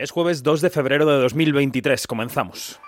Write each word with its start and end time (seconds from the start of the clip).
Es 0.00 0.12
jueves 0.12 0.42
2 0.42 0.62
de 0.62 0.70
febrero 0.70 1.04
de 1.04 1.20
2023. 1.20 2.06
Comenzamos. 2.06 2.80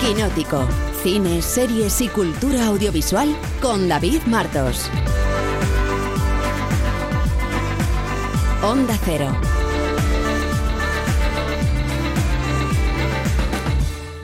Quinótico. 0.00 0.66
Cine, 1.04 1.40
series 1.40 2.00
y 2.00 2.08
cultura 2.08 2.66
audiovisual 2.66 3.32
con 3.60 3.88
David 3.88 4.22
Martos. 4.26 4.90
Onda 8.60 8.98
Cero. 9.04 9.30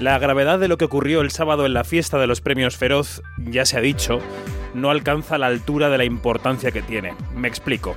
La 0.01 0.19
gravedad 0.19 0.59
de 0.59 0.67
lo 0.67 0.77
que 0.77 0.87
ocurrió 0.87 1.21
el 1.21 1.31
sábado 1.31 1.67
en 1.67 1.75
la 1.75 1.85
fiesta 1.85 2.19
de 2.19 2.27
los 2.27 2.41
premios 2.41 2.77
Feroz, 2.77 3.23
ya 3.37 3.65
se 3.65 3.79
ha 3.79 3.81
dicho, 3.81 4.19
no 4.75 4.91
alcanza 4.91 5.39
la 5.39 5.47
altura 5.47 5.89
de 5.89 5.99
la 5.99 6.05
importancia 6.05 6.71
que 6.71 6.83
tiene. 6.83 7.15
Me 7.35 7.49
explico. 7.49 7.97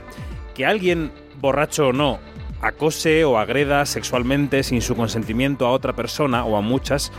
Que 0.55 0.65
alguien, 0.65 1.11
borracho 1.39 1.88
o 1.88 1.93
no, 1.93 2.20
acose 2.61 3.25
o 3.25 3.38
agreda 3.38 3.85
sexualmente 3.85 4.63
sin 4.63 4.81
su 4.81 4.95
consentimiento 4.95 5.66
a 5.66 5.71
otra 5.71 5.94
persona 5.94 6.45
o 6.45 6.57
a 6.57 6.61
muchas 6.61 7.11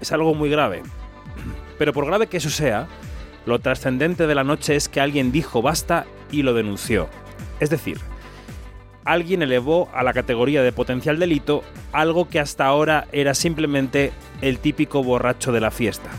es 0.00 0.12
algo 0.12 0.34
muy 0.34 0.50
grave. 0.50 0.82
Pero 1.78 1.92
por 1.92 2.06
grave 2.06 2.26
que 2.26 2.38
eso 2.38 2.50
sea, 2.50 2.88
lo 3.44 3.58
trascendente 3.58 4.26
de 4.26 4.34
la 4.34 4.44
noche 4.44 4.74
es 4.74 4.88
que 4.88 5.00
alguien 5.00 5.32
dijo 5.32 5.62
basta 5.62 6.06
y 6.30 6.42
lo 6.42 6.54
denunció. 6.54 7.08
Es 7.60 7.70
decir, 7.70 7.98
alguien 9.04 9.42
elevó 9.42 9.88
a 9.94 10.02
la 10.02 10.12
categoría 10.12 10.62
de 10.62 10.72
potencial 10.72 11.18
delito 11.18 11.62
algo 11.92 12.28
que 12.28 12.40
hasta 12.40 12.66
ahora 12.66 13.06
era 13.12 13.34
simplemente 13.34 14.12
el 14.42 14.58
típico 14.58 15.02
borracho 15.02 15.52
de 15.52 15.60
la 15.60 15.70
fiesta. 15.70 16.10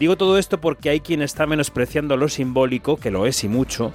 Digo 0.00 0.16
todo 0.16 0.38
esto 0.38 0.62
porque 0.62 0.88
hay 0.88 1.00
quien 1.00 1.20
está 1.20 1.44
menospreciando 1.44 2.16
lo 2.16 2.30
simbólico, 2.30 2.96
que 2.96 3.10
lo 3.10 3.26
es 3.26 3.44
y 3.44 3.48
mucho, 3.48 3.92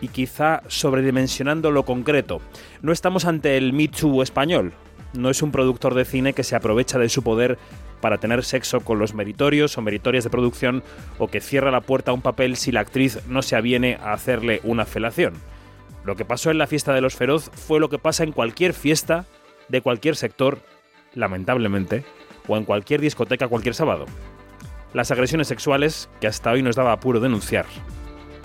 y 0.00 0.08
quizá 0.08 0.60
sobredimensionando 0.66 1.70
lo 1.70 1.84
concreto. 1.84 2.40
No 2.82 2.90
estamos 2.90 3.26
ante 3.26 3.56
el 3.56 3.72
Me 3.72 3.88
español. 4.24 4.72
No 5.12 5.30
es 5.30 5.42
un 5.42 5.52
productor 5.52 5.94
de 5.94 6.04
cine 6.04 6.32
que 6.32 6.42
se 6.42 6.56
aprovecha 6.56 6.98
de 6.98 7.08
su 7.08 7.22
poder 7.22 7.58
para 8.00 8.18
tener 8.18 8.42
sexo 8.42 8.80
con 8.80 8.98
los 8.98 9.14
meritorios 9.14 9.78
o 9.78 9.82
meritorias 9.82 10.24
de 10.24 10.30
producción 10.30 10.82
o 11.16 11.28
que 11.28 11.40
cierra 11.40 11.70
la 11.70 11.80
puerta 11.80 12.10
a 12.10 12.14
un 12.14 12.22
papel 12.22 12.56
si 12.56 12.72
la 12.72 12.80
actriz 12.80 13.20
no 13.28 13.40
se 13.40 13.54
aviene 13.54 13.98
a 14.02 14.14
hacerle 14.14 14.60
una 14.64 14.84
felación. 14.84 15.34
Lo 16.04 16.16
que 16.16 16.24
pasó 16.24 16.50
en 16.50 16.58
la 16.58 16.66
fiesta 16.66 16.92
de 16.92 17.02
los 17.02 17.14
feroz 17.14 17.52
fue 17.54 17.78
lo 17.78 17.88
que 17.88 18.00
pasa 18.00 18.24
en 18.24 18.32
cualquier 18.32 18.74
fiesta 18.74 19.26
de 19.68 19.80
cualquier 19.80 20.16
sector, 20.16 20.58
lamentablemente, 21.14 22.04
o 22.48 22.56
en 22.56 22.64
cualquier 22.64 23.00
discoteca 23.00 23.46
cualquier 23.46 23.76
sábado 23.76 24.06
las 24.92 25.10
agresiones 25.10 25.48
sexuales 25.48 26.08
que 26.20 26.26
hasta 26.26 26.50
hoy 26.50 26.62
nos 26.62 26.76
daba 26.76 26.92
apuro 26.92 27.20
denunciar, 27.20 27.66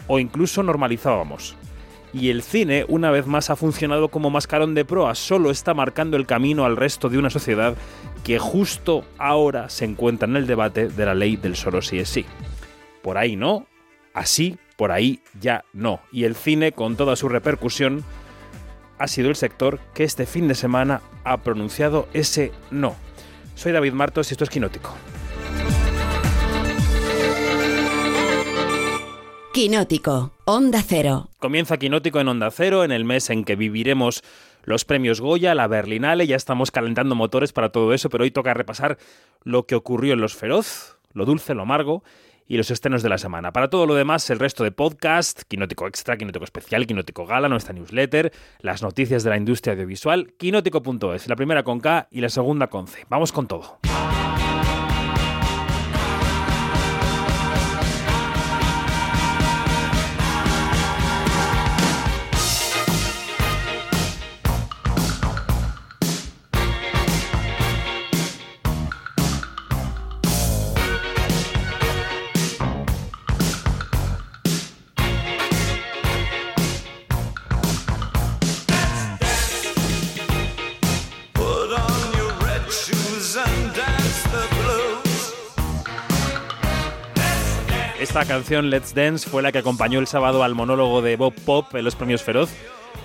o 0.08 0.20
incluso 0.20 0.64
normalizábamos. 0.64 1.56
Y 2.14 2.30
el 2.30 2.42
cine, 2.44 2.86
una 2.90 3.10
vez 3.10 3.26
más, 3.26 3.50
ha 3.50 3.56
funcionado 3.56 4.10
como 4.10 4.30
mascarón 4.30 4.76
de 4.76 4.84
proa, 4.84 5.16
solo 5.16 5.50
está 5.50 5.74
marcando 5.74 6.18
el 6.18 6.26
camino 6.26 6.66
al 6.66 6.76
resto 6.76 7.08
de 7.08 7.18
una 7.18 7.30
sociedad 7.30 7.76
que 8.26 8.38
justo 8.38 9.06
ahora 9.18 9.70
se 9.70 9.86
encuentra 9.86 10.28
en 10.28 10.36
el 10.36 10.46
debate 10.46 10.90
de 10.90 11.06
la 11.06 11.16
ley 11.16 11.38
del 11.38 11.56
solo 11.56 11.82
sí 11.82 12.00
es 12.00 12.10
sí. 12.10 12.26
Por 13.02 13.18
ahí 13.18 13.38
no, 13.38 13.66
así, 14.14 14.58
por 14.76 14.92
ahí 14.92 15.22
ya 15.40 15.64
no. 15.72 16.02
Y 16.12 16.26
el 16.26 16.36
cine, 16.36 16.74
con 16.74 16.98
toda 16.98 17.16
su 17.16 17.30
repercusión, 17.30 18.04
ha 19.00 19.08
sido 19.08 19.30
el 19.30 19.36
sector 19.36 19.80
que 19.94 20.04
este 20.04 20.26
fin 20.26 20.48
de 20.48 20.56
semana 20.56 21.02
ha 21.24 21.38
pronunciado 21.38 22.08
ese 22.14 22.52
no. 22.72 22.96
Soy 23.56 23.72
David 23.72 23.94
Martos 23.94 24.30
y 24.30 24.34
esto 24.34 24.44
es 24.44 24.50
Quinótico. 24.50 24.94
Quinótico, 29.54 30.32
Onda 30.46 30.82
Cero. 30.82 31.28
Comienza 31.40 31.78
Quinótico 31.78 32.22
en 32.22 32.30
Onda 32.30 32.52
Cero, 32.52 32.86
en 32.86 32.92
el 32.94 33.04
mes 33.04 33.30
en 33.30 33.44
que 33.44 33.58
viviremos 33.58 34.24
los 34.64 34.86
premios 34.86 35.20
Goya, 35.20 35.54
la 35.56 35.68
Berlinale, 35.68 36.26
ya 36.26 36.38
estamos 36.38 36.72
calentando 36.72 37.16
motores 37.16 37.52
para 37.52 37.70
todo 37.70 37.94
eso, 37.94 38.10
pero 38.10 38.24
hoy 38.24 38.32
toca 38.32 38.54
repasar 38.54 38.98
lo 39.44 39.66
que 39.66 39.76
ocurrió 39.76 40.14
en 40.14 40.22
Los 40.22 40.36
Feroz, 40.36 40.98
lo 41.12 41.26
dulce, 41.26 41.54
lo 41.54 41.64
amargo 41.64 42.02
y 42.48 42.56
los 42.56 42.72
estrenos 42.72 43.04
de 43.04 43.10
la 43.10 43.18
semana. 43.18 43.52
Para 43.52 43.70
todo 43.70 43.86
lo 43.86 43.96
demás, 43.96 44.30
el 44.30 44.40
resto 44.40 44.64
de 44.64 44.72
podcast, 44.72 45.42
Quinótico 45.42 45.86
Extra, 45.86 46.16
Quinótico 46.16 46.46
Especial, 46.46 46.88
Quinótico 46.88 47.26
Gala, 47.26 47.50
nuestra 47.50 47.74
newsletter, 47.74 48.32
las 48.62 48.82
noticias 48.82 49.24
de 49.24 49.32
la 49.32 49.38
industria 49.38 49.74
audiovisual, 49.74 50.34
quinótico.es, 50.38 51.28
la 51.28 51.36
primera 51.36 51.64
con 51.64 51.82
K 51.82 52.08
y 52.10 52.22
la 52.22 52.30
segunda 52.30 52.68
con 52.68 52.88
C. 52.88 53.06
Vamos 53.10 53.34
con 53.34 53.48
todo. 53.48 53.80
Esta 88.12 88.26
canción, 88.26 88.70
Let's 88.70 88.94
Dance, 88.94 89.30
fue 89.30 89.42
la 89.42 89.54
que 89.54 89.60
acompañó 89.60 89.98
el 89.98 90.06
sábado 90.06 90.44
al 90.44 90.54
monólogo 90.54 91.02
de 91.02 91.16
Bob 91.16 91.34
Pop 91.46 91.74
en 91.76 91.86
los 91.86 91.96
premios 91.96 92.22
Feroz. 92.22 92.50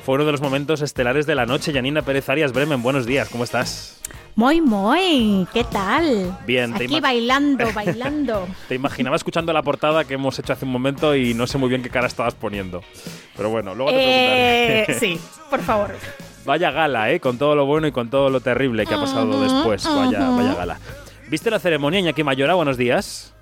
Fue 0.05 0.17
uno 0.17 0.25
de 0.25 0.33
los 0.33 0.41
momentos 0.41 0.83
estelares 0.83 1.27
de 1.27 1.37
la 1.37 1.47
noche. 1.47 1.72
Janina 1.72 2.03
Pérez 2.03 2.28
Arias 2.28 2.53
Bremen, 2.53 2.83
buenos 2.83 3.06
días, 3.06 3.28
¿cómo 3.28 3.44
estás? 3.44 4.00
Muy, 4.34 4.61
muy, 4.61 5.47
¿qué 5.55 5.62
tal? 5.62 6.37
Bien, 6.44 6.75
Aquí 6.75 6.99
bailando, 6.99 7.72
bailando. 7.72 8.49
te 8.69 8.75
imaginaba 8.75 9.15
escuchando 9.15 9.53
la 9.53 9.62
portada 9.62 10.05
que 10.05 10.15
hemos 10.15 10.37
hecho 10.41 10.55
hace 10.55 10.65
un 10.65 10.72
momento 10.72 11.15
y 11.15 11.34
no 11.34 11.47
sé 11.47 11.56
muy 11.56 11.69
bien 11.69 11.84
qué 11.84 11.88
cara 11.88 12.09
estabas 12.09 12.34
poniendo. 12.34 12.83
Pero 13.37 13.49
bueno, 13.49 13.77
luego 13.77 13.93
te 13.93 13.99
preguntaré. 13.99 14.81
Eh, 14.88 14.97
sí, 14.99 15.21
por 15.49 15.61
favor. 15.61 15.94
Vaya 16.44 16.73
gala, 16.73 17.12
¿eh? 17.12 17.21
Con 17.21 17.38
todo 17.38 17.55
lo 17.55 17.65
bueno 17.65 17.87
y 17.87 17.93
con 17.93 18.11
todo 18.11 18.28
lo 18.28 18.41
terrible 18.41 18.84
que 18.84 18.94
ha 18.94 19.00
pasado 19.00 19.41
después. 19.41 19.84
Vaya, 19.84 20.31
vaya 20.31 20.55
gala. 20.55 20.81
¿Viste 21.28 21.49
la 21.49 21.61
ceremonia, 21.61 22.00
Iñaki 22.00 22.25
Mayora? 22.25 22.55
Buenos 22.55 22.77
días. 22.77 23.36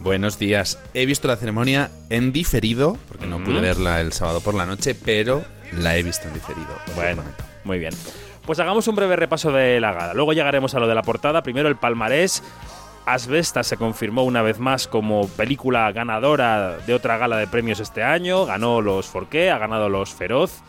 Buenos 0.00 0.38
días. 0.38 0.78
He 0.94 1.04
visto 1.04 1.28
la 1.28 1.36
ceremonia 1.36 1.90
en 2.08 2.32
diferido, 2.32 2.96
porque 3.06 3.26
no 3.26 3.44
pude 3.44 3.60
verla 3.60 4.00
el 4.00 4.14
sábado 4.14 4.40
por 4.40 4.54
la 4.54 4.64
noche, 4.64 4.94
pero 4.94 5.44
la 5.72 5.96
he 5.96 6.02
visto 6.02 6.26
en 6.26 6.32
diferido. 6.32 6.68
Bueno, 6.94 7.22
muy 7.64 7.78
bien. 7.78 7.92
Pues 8.46 8.58
hagamos 8.60 8.88
un 8.88 8.96
breve 8.96 9.16
repaso 9.16 9.52
de 9.52 9.78
la 9.78 9.92
gala. 9.92 10.14
Luego 10.14 10.32
llegaremos 10.32 10.74
a 10.74 10.80
lo 10.80 10.88
de 10.88 10.94
la 10.94 11.02
portada. 11.02 11.42
Primero 11.42 11.68
el 11.68 11.76
palmarés. 11.76 12.42
Asbesta 13.04 13.62
se 13.62 13.76
confirmó 13.76 14.24
una 14.24 14.40
vez 14.40 14.58
más 14.58 14.86
como 14.86 15.28
película 15.28 15.92
ganadora 15.92 16.78
de 16.78 16.94
otra 16.94 17.18
gala 17.18 17.36
de 17.36 17.46
premios 17.46 17.78
este 17.78 18.02
año. 18.02 18.46
Ganó 18.46 18.80
los 18.80 19.06
Forqué, 19.06 19.50
ha 19.50 19.58
ganado 19.58 19.90
los 19.90 20.14
Feroz. 20.14 20.62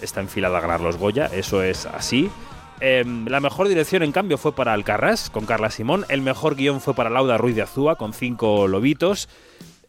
Está 0.00 0.20
enfilada 0.20 0.58
a 0.58 0.60
ganar 0.62 0.80
los 0.80 0.96
Goya, 0.96 1.26
eso 1.26 1.62
es 1.62 1.84
así. 1.86 2.30
Em, 2.80 3.26
la 3.26 3.40
mejor 3.40 3.68
dirección, 3.68 4.02
en 4.02 4.12
cambio, 4.12 4.38
fue 4.38 4.54
para 4.54 4.72
Alcarrás, 4.72 5.30
con 5.30 5.46
Carla 5.46 5.70
Simón. 5.70 6.04
El 6.08 6.22
mejor 6.22 6.56
guion 6.56 6.80
fue 6.80 6.94
para 6.94 7.10
Lauda 7.10 7.38
Ruiz 7.38 7.56
de 7.56 7.62
Azúa, 7.62 7.96
con 7.96 8.12
cinco 8.12 8.68
lobitos. 8.68 9.28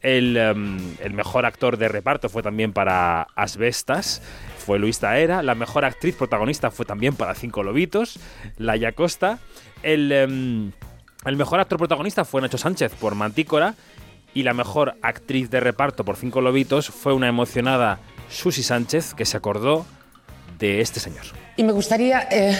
Em, 0.07 0.77
el, 0.99 1.13
mejor 1.13 1.47
actor 1.47 1.77
de 1.77 1.87
reparto 1.87 2.29
fue 2.29 2.43
también 2.43 2.73
para 2.73 3.23
Asbestas, 3.35 4.21
fue 4.63 4.77
Luis 4.77 4.99
Taera. 4.99 5.41
La 5.41 5.55
mejor 5.55 5.83
actriz 5.83 6.15
protagonista 6.15 6.69
fue 6.69 6.85
también 6.85 7.15
para 7.15 7.33
Cinco 7.33 7.63
Lobitos, 7.63 8.19
Laia 8.57 8.91
Costa. 8.91 9.39
El, 9.81 10.11
em, 10.11 10.71
el 11.25 11.37
mejor 11.37 11.59
actor 11.59 11.79
protagonista 11.79 12.23
fue 12.23 12.39
Nacho 12.39 12.59
Sánchez 12.59 12.93
por 12.93 13.15
Mantícora. 13.15 13.73
Y 14.35 14.43
la 14.43 14.53
mejor 14.53 14.95
actriz 15.01 15.49
de 15.49 15.59
reparto 15.59 16.03
por 16.03 16.17
Cinco 16.17 16.39
Lobitos 16.41 16.89
fue 16.89 17.13
una 17.13 17.27
emocionada 17.27 17.99
Susi 18.29 18.61
Sánchez, 18.61 19.13
que 19.15 19.25
se 19.25 19.37
acordó 19.37 19.85
de 20.57 20.81
este 20.81 20.99
señor. 20.99 21.25
Y 21.55 21.63
me 21.63 21.71
gustaría, 21.71 22.27
eh, 22.31 22.57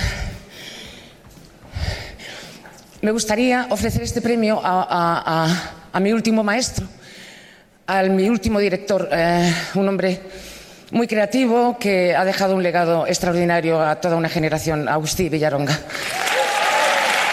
me 3.02 3.12
gustaría 3.12 3.68
ofrecer 3.70 4.04
este 4.04 4.22
premio 4.22 4.62
a, 4.64 6.00
mi 6.02 6.12
último 6.12 6.44
maestro, 6.44 6.88
a 7.88 8.04
mi 8.04 8.30
último 8.30 8.60
director, 8.60 9.08
eh, 9.12 9.54
un 9.76 9.88
hombre 9.88 10.22
muy 10.92 11.08
creativo 11.08 11.78
que 11.80 12.16
ha 12.16 12.24
dejado 12.24 12.56
un 12.56 12.64
legado 12.64 13.08
extraordinario 13.08 13.82
a 13.82 13.96
toda 13.96 14.16
una 14.16 14.30
generación, 14.30 14.88
Agustí 14.88 15.30
Villaronga. 15.30 15.78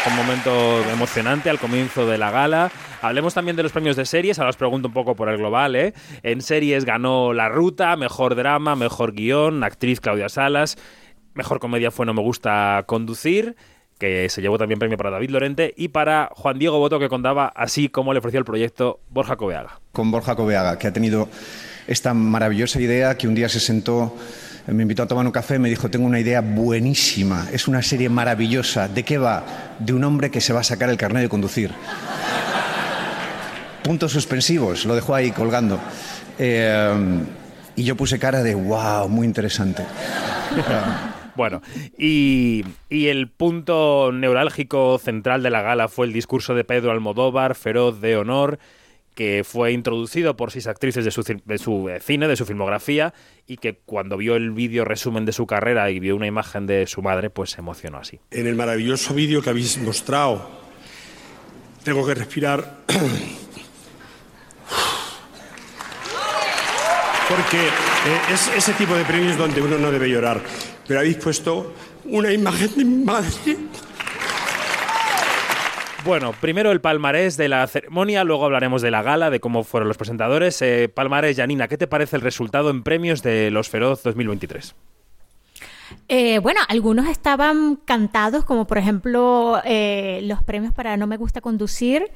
Un 0.07 0.17
momento 0.17 0.83
emocionante 0.91 1.49
al 1.49 1.61
comienzo 1.61 2.07
de 2.07 2.19
la 2.19 2.31
gala. 2.31 2.73
Hablemos 3.03 3.35
también 3.35 3.57
de 3.57 3.65
los 3.65 3.73
premios 3.73 3.97
de 3.97 4.07
series. 4.07 4.39
Ahora 4.39 4.51
os 4.51 4.57
pregunto 4.57 4.87
un 4.87 4.95
poco 4.95 5.17
por 5.17 5.29
el 5.29 5.37
global. 5.37 5.75
¿eh? 5.75 5.93
En 6.23 6.41
series 6.41 6.85
ganó 6.85 7.33
La 7.33 7.49
Ruta, 7.49 7.97
mejor 7.97 8.37
drama, 8.37 8.77
mejor 8.77 9.13
guion, 9.13 9.65
actriz 9.65 10.01
Claudia 10.01 10.29
Salas. 10.29 10.79
Mejor 11.35 11.59
comedia 11.59 11.91
fue 11.91 12.07
No 12.07 12.15
me 12.15 12.23
gusta 12.23 12.85
conducir, 12.87 13.57
que 13.99 14.29
se 14.29 14.41
llevó 14.41 14.57
también 14.57 14.79
premio 14.79 14.97
para 14.97 15.11
David 15.11 15.31
Lorente, 15.31 15.75
y 15.77 15.89
para 15.89 16.31
Juan 16.33 16.61
Diego 16.61 16.79
Boto, 16.79 17.01
que 17.01 17.09
contaba 17.09 17.49
así 17.57 17.89
como 17.89 18.13
le 18.13 18.21
ofreció 18.21 18.39
el 18.39 18.45
proyecto 18.45 19.01
Borja 19.11 19.35
Coveaga. 19.35 19.81
Con 19.91 20.13
Borja 20.13 20.37
Coveaga, 20.37 20.79
que 20.79 20.87
ha 20.87 20.93
tenido 20.93 21.29
esta 21.89 22.15
maravillosa 22.15 22.81
idea 22.81 23.17
que 23.17 23.27
un 23.27 23.35
día 23.35 23.49
se 23.49 23.59
sentó, 23.59 24.15
me 24.69 24.83
invitó 24.83 25.03
a 25.03 25.09
tomar 25.09 25.27
un 25.27 25.33
café 25.33 25.57
y 25.57 25.59
me 25.59 25.69
dijo, 25.69 25.91
tengo 25.91 26.07
una 26.07 26.21
idea 26.21 26.41
buenísima, 26.41 27.49
es 27.53 27.67
una 27.67 27.83
serie 27.83 28.09
maravillosa. 28.09 28.87
¿De 28.87 29.03
qué 29.03 29.19
va? 29.19 29.45
De 29.81 29.93
un 29.93 30.05
hombre 30.05 30.31
que 30.31 30.41
se 30.41 30.53
va 30.53 30.61
a 30.61 30.65
sacar 30.65 30.89
el 30.89 30.97
carnet 30.97 31.23
de 31.23 31.29
conducir. 31.29 31.73
Puntos 33.83 34.13
suspensivos, 34.13 34.85
lo 34.85 34.95
dejó 34.95 35.15
ahí 35.15 35.31
colgando. 35.33 35.79
Eh, 36.39 37.25
y 37.77 37.85
yo 37.85 37.97
puse 37.97 38.19
cara 38.19 38.43
de, 38.43 38.55
wow, 38.55 39.09
muy 39.09 39.27
interesante. 39.27 39.85
Bueno, 41.35 41.63
y, 41.97 42.63
y, 42.91 43.07
el 43.07 43.31
punto 43.31 44.11
neurálgico 44.13 44.99
central 44.99 45.43
de 45.43 45.49
la 45.49 45.63
gala 45.63 45.89
fue 45.89 46.05
el 46.05 46.13
discurso 46.13 46.55
de 46.55 46.63
Pedro 46.63 46.91
Almodóvar, 46.91 47.55
feroz 47.55 48.03
de 48.03 48.19
honor, 48.19 48.59
que 49.15 49.43
fue 49.45 49.73
introducido 49.73 50.37
por 50.37 50.51
seis 50.51 50.67
actrices 50.67 51.05
de 51.05 51.11
su, 51.11 51.23
de 51.23 51.59
su 51.59 51.89
eh, 51.89 52.01
cine, 52.01 52.29
de 52.29 52.37
su 52.37 52.45
filmografía, 52.45 53.15
y 53.47 53.57
que 53.57 53.79
cuando 53.85 54.17
vio 54.17 54.37
el 54.37 54.51
vídeo 54.51 54.85
resumen 54.85 55.25
de 55.25 55.33
su 55.33 55.47
carrera 55.47 55.91
y 55.91 56.01
vio 56.01 56.17
una 56.17 56.27
imagen 56.27 56.67
de 56.67 56.87
su 56.87 57.03
madre, 57.03 57.31
pues 57.31 57.51
se 57.51 57.61
emocionó 57.61 57.99
así. 57.99 58.21
En 58.31 58.47
el 58.47 58.55
maravilloso 58.55 59.15
vídeo 59.15 59.43
que 59.43 59.51
habéis 59.51 59.79
mostrado, 59.79 60.51
tengo 61.83 62.07
que 62.07 62.15
respirar. 62.15 62.79
Porque 67.35 67.59
eh, 67.59 68.33
es 68.33 68.49
ese 68.57 68.73
tipo 68.75 68.95
de 68.95 69.05
premios 69.05 69.37
donde 69.39 69.61
uno 69.61 69.79
no 69.79 69.91
debe 69.91 70.09
llorar. 70.09 70.41
Pero 70.87 71.01
habéis 71.01 71.17
puesto 71.17 71.73
una 72.05 72.33
imagen 72.33 72.71
de 72.77 72.85
mi 72.85 73.05
madre 73.05 73.57
bueno, 76.05 76.33
primero 76.33 76.73
el 76.73 76.81
palmarés 76.81 77.37
de 77.37 77.49
la 77.49 77.67
ceremonia, 77.67 78.25
luego 78.25 78.45
hablaremos 78.45 78.83
de 78.83 78.91
la 78.91 79.03
gala, 79.03 79.31
de 79.31 79.39
cómo 79.39 79.63
fueron 79.63 79.89
los 79.89 79.97
presentadores. 79.97 80.61
Eh, 80.63 80.91
palmarés, 80.93 81.37
Janina, 81.37 81.69
¿qué 81.69 81.79
te 81.79 81.87
parece 81.87 82.17
el 82.17 82.23
resultado 82.23 82.71
en 82.71 82.83
premios 82.83 83.23
de 83.23 83.51
Los 83.51 83.69
Feroz 83.69 84.03
2023? 84.03 84.75
Eh, 86.09 86.39
bueno, 86.41 86.61
algunos 86.69 87.09
estaban 87.09 87.77
cantados, 87.77 88.45
como 88.45 88.67
por 88.67 88.79
ejemplo 88.79 89.61
eh, 89.65 90.21
los 90.25 90.43
premios 90.43 90.75
para 90.75 90.97
No 90.97 91.07
Me 91.07 91.17
Gusta 91.17 91.41
Conducir 91.41 92.11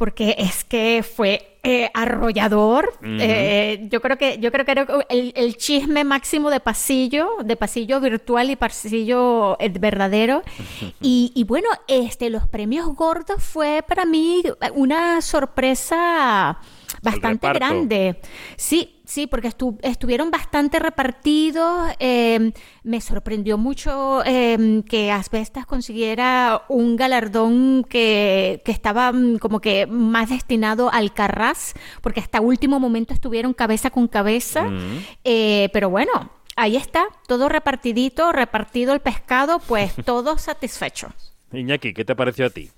porque 0.00 0.34
es 0.38 0.64
que 0.64 1.02
fue 1.02 1.58
eh, 1.62 1.90
arrollador. 1.92 2.94
Eh, 3.02 3.86
yo 3.90 4.00
creo 4.00 4.16
que 4.16 4.38
yo 4.38 4.50
creo 4.50 4.64
que 4.64 4.72
era 4.72 4.86
el, 5.10 5.56
chisme 5.58 6.04
máximo 6.04 6.48
de 6.48 6.58
pasillo, 6.58 7.28
de 7.44 7.54
pasillo 7.54 8.00
virtual 8.00 8.48
y 8.48 8.56
pasillo 8.56 9.58
eh, 9.60 9.68
verdadero. 9.68 10.42
y, 11.02 11.32
y, 11.34 11.44
bueno, 11.44 11.68
este, 11.86 12.30
los 12.30 12.48
premios 12.48 12.86
gordos 12.96 13.42
fue 13.42 13.84
para 13.86 14.06
mí 14.06 14.42
una 14.74 15.20
sorpresa 15.20 16.58
bastante 17.02 17.52
grande. 17.52 18.20
Sí, 18.56 19.00
Sí, 19.10 19.26
porque 19.26 19.50
estuvieron 19.82 20.30
bastante 20.30 20.78
repartidos. 20.78 21.90
Em, 21.98 22.52
me 22.84 23.00
sorprendió 23.00 23.58
mucho 23.58 24.24
em, 24.24 24.84
que 24.84 25.10
Asbestas 25.10 25.66
consiguiera 25.66 26.62
un 26.68 26.94
galardón 26.94 27.82
que, 27.82 28.62
estaba 28.66 29.10
mm, 29.10 29.38
como 29.38 29.60
que 29.60 29.88
más 29.88 30.30
destinado 30.30 30.92
al 30.92 31.12
Carras, 31.12 31.74
porque 32.02 32.20
hasta 32.20 32.40
último 32.40 32.78
momento 32.78 33.12
estuvieron 33.12 33.52
cabeza 33.52 33.90
con 33.90 34.06
cabeza. 34.06 34.62
Mm. 34.62 35.04
Eh, 35.24 35.70
pero 35.72 35.90
bueno, 35.90 36.30
ahí 36.54 36.76
está, 36.76 37.08
todo 37.26 37.48
repartidito, 37.48 38.30
repartido 38.30 38.92
el 38.94 39.00
pescado, 39.00 39.58
pues 39.58 39.92
todos 40.04 40.42
satisfechos. 40.42 41.12
Iñaki, 41.52 41.94
¿qué 41.94 42.04
te 42.04 42.14
pareció 42.14 42.46
a 42.46 42.50
ti? 42.50 42.70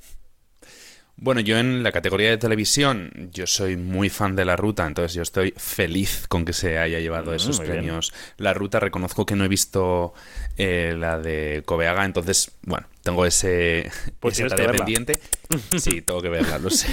Bueno, 1.23 1.41
yo 1.41 1.57
en 1.57 1.85
la 1.85 1.93
categoría 1.93 2.31
de 2.31 2.37
televisión, 2.37 3.31
yo 3.33 3.47
soy 3.47 3.77
muy 3.77 4.11
fan 4.11 4.35
de 4.35 4.45
la 4.45 4.57
ruta, 4.57 4.85
entonces 4.89 5.15
yo 5.15 5.23
estoy 5.23 5.55
feliz 5.57 6.27
con 6.27 6.45
que 6.45 6.53
se 6.53 6.79
haya 6.79 6.99
llevado 6.99 7.31
mm, 7.31 7.35
esos 7.35 7.61
premios. 7.61 8.13
La 8.39 8.53
ruta, 8.55 8.81
reconozco 8.81 9.25
que 9.25 9.37
no 9.37 9.45
he 9.45 9.49
visto 9.49 10.15
eh, 10.59 10.97
la 10.99 11.21
de 11.21 11.63
Coveaga, 11.65 12.05
entonces, 12.05 12.51
bueno, 12.63 12.89
tengo 13.05 13.25
ese, 13.25 13.89
pues 14.19 14.41
ese 14.41 14.49
tarea 14.49 14.73
pendiente. 14.73 15.13
Sí, 15.79 16.01
tengo 16.03 16.21
que 16.23 16.29
verla, 16.29 16.59
lo 16.59 16.71
sé. 16.71 16.89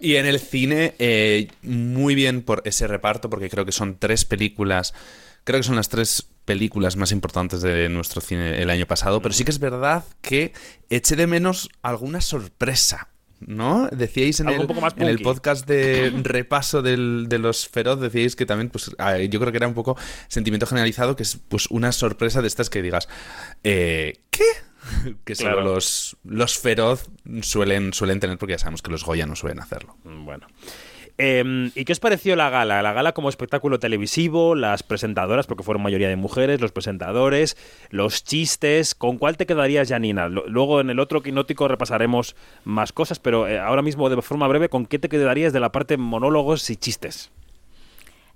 y 0.00 0.16
en 0.16 0.26
el 0.26 0.38
cine, 0.38 0.94
eh, 0.98 1.48
muy 1.62 2.14
bien 2.14 2.42
por 2.42 2.60
ese 2.66 2.86
reparto, 2.88 3.30
porque 3.30 3.48
creo 3.48 3.64
que 3.64 3.72
son 3.72 3.96
tres 3.96 4.26
películas 4.26 4.92
creo 5.44 5.60
que 5.60 5.64
son 5.64 5.76
las 5.76 5.88
tres 5.88 6.26
películas 6.44 6.96
más 6.96 7.12
importantes 7.12 7.62
de 7.62 7.88
nuestro 7.88 8.20
cine 8.20 8.60
el 8.60 8.68
año 8.70 8.86
pasado, 8.86 9.22
pero 9.22 9.32
sí 9.32 9.44
que 9.44 9.50
es 9.50 9.58
verdad 9.58 10.04
que 10.20 10.52
eché 10.90 11.16
de 11.16 11.26
menos 11.26 11.70
alguna 11.82 12.20
sorpresa. 12.20 13.08
¿No? 13.46 13.88
Decíais 13.88 14.40
en, 14.40 14.48
el, 14.48 14.62
en 14.96 15.08
el, 15.08 15.18
podcast 15.20 15.66
de 15.66 16.10
repaso 16.22 16.80
del, 16.80 17.26
de 17.28 17.38
los 17.38 17.68
feroz, 17.68 18.00
decíais 18.00 18.36
que 18.36 18.46
también, 18.46 18.70
pues 18.70 18.86
yo 18.86 19.40
creo 19.40 19.52
que 19.52 19.58
era 19.58 19.68
un 19.68 19.74
poco 19.74 19.98
sentimiento 20.28 20.66
generalizado, 20.66 21.14
que 21.14 21.24
es 21.24 21.38
pues 21.48 21.66
una 21.70 21.92
sorpresa 21.92 22.40
de 22.40 22.48
estas 22.48 22.70
que 22.70 22.80
digas, 22.80 23.08
eh, 23.62 24.14
¿qué? 24.30 24.44
que 25.24 25.34
solo 25.34 25.60
los, 25.60 26.16
los 26.24 26.58
feroz 26.58 27.10
suelen, 27.42 27.92
suelen 27.92 28.20
tener, 28.20 28.38
porque 28.38 28.52
ya 28.52 28.58
sabemos 28.58 28.82
que 28.82 28.90
los 28.90 29.04
Goya 29.04 29.26
no 29.26 29.36
suelen 29.36 29.60
hacerlo. 29.60 29.96
Bueno. 30.04 30.46
Em, 31.16 31.70
¿Y 31.76 31.84
qué 31.84 31.92
os 31.92 32.00
pareció 32.00 32.34
la 32.34 32.50
gala? 32.50 32.82
La 32.82 32.92
gala 32.92 33.12
como 33.12 33.28
espectáculo 33.28 33.78
televisivo, 33.78 34.54
las 34.54 34.82
presentadoras, 34.82 35.46
porque 35.46 35.62
fueron 35.62 35.82
mayoría 35.82 36.08
de 36.08 36.16
mujeres, 36.16 36.60
los 36.60 36.72
presentadores, 36.72 37.56
los 37.90 38.24
chistes. 38.24 38.94
¿Con 38.96 39.18
cuál 39.18 39.36
te 39.36 39.46
quedarías, 39.46 39.88
Janina? 39.88 40.28
Luego 40.28 40.80
en 40.80 40.90
el 40.90 40.98
otro 40.98 41.22
quinótico 41.22 41.68
repasaremos 41.68 42.34
más 42.64 42.92
cosas, 42.92 43.20
pero 43.20 43.46
eh, 43.46 43.60
ahora 43.60 43.82
mismo 43.82 44.10
de 44.10 44.20
forma 44.22 44.48
breve, 44.48 44.68
¿con 44.68 44.86
qué 44.86 44.98
te 44.98 45.08
quedarías 45.08 45.52
de 45.52 45.60
la 45.60 45.70
parte 45.70 45.96
monólogos 45.96 46.68
y 46.70 46.76
chistes? 46.76 47.30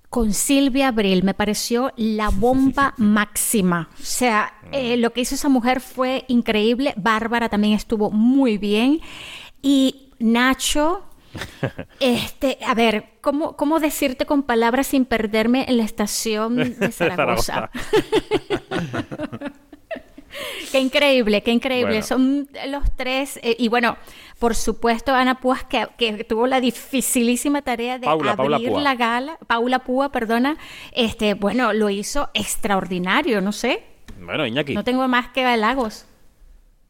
con 0.09 0.33
Silvia 0.33 0.87
Abril. 0.87 1.23
Me 1.23 1.33
pareció 1.33 1.93
la 1.95 2.29
bomba 2.29 2.93
máxima. 2.97 3.89
O 3.99 4.03
sea, 4.03 4.53
eh, 4.71 4.97
lo 4.97 5.13
que 5.13 5.21
hizo 5.21 5.35
esa 5.35 5.49
mujer 5.49 5.81
fue 5.81 6.25
increíble. 6.27 6.93
Bárbara 6.97 7.47
también 7.49 7.73
estuvo 7.73 8.09
muy 8.09 8.57
bien. 8.57 9.01
Y 9.61 10.09
Nacho, 10.19 11.03
este, 11.99 12.57
a 12.65 12.73
ver, 12.73 13.05
¿cómo, 13.21 13.55
¿cómo 13.55 13.79
decirte 13.79 14.25
con 14.25 14.43
palabras 14.43 14.87
sin 14.87 15.05
perderme 15.05 15.65
en 15.67 15.77
la 15.77 15.83
estación 15.83 16.55
de 16.55 16.91
Zaragoza? 16.91 17.69
qué 20.71 20.79
increíble, 20.79 21.41
qué 21.41 21.51
increíble. 21.51 22.01
Son 22.03 22.47
los 22.67 22.83
tres. 22.95 23.39
Eh, 23.43 23.55
y 23.59 23.67
bueno, 23.67 23.97
por 24.39 24.55
supuesto, 24.55 25.13
Ana 25.13 25.39
Púas, 25.39 25.63
que, 25.63 26.25
tuvo 26.27 26.47
la 26.47 26.61
dificilísima 26.61 27.61
tarea 27.61 27.99
de 27.99 28.07
abrir 28.07 28.71
la 28.71 28.95
gala. 28.95 29.37
Paula 29.47 29.79
Púa, 29.79 30.11
perdona. 30.11 30.57
Este, 30.91 31.33
bueno, 31.33 31.73
lo 31.73 31.89
hizo 31.89 32.29
extraordinario, 32.33 33.41
no 33.41 33.51
sé. 33.51 33.83
Bueno, 34.19 34.45
Iñaki. 34.45 34.73
No 34.73 34.83
tengo 34.83 35.07
más 35.07 35.29
que 35.29 35.45
halagos. 35.45 36.05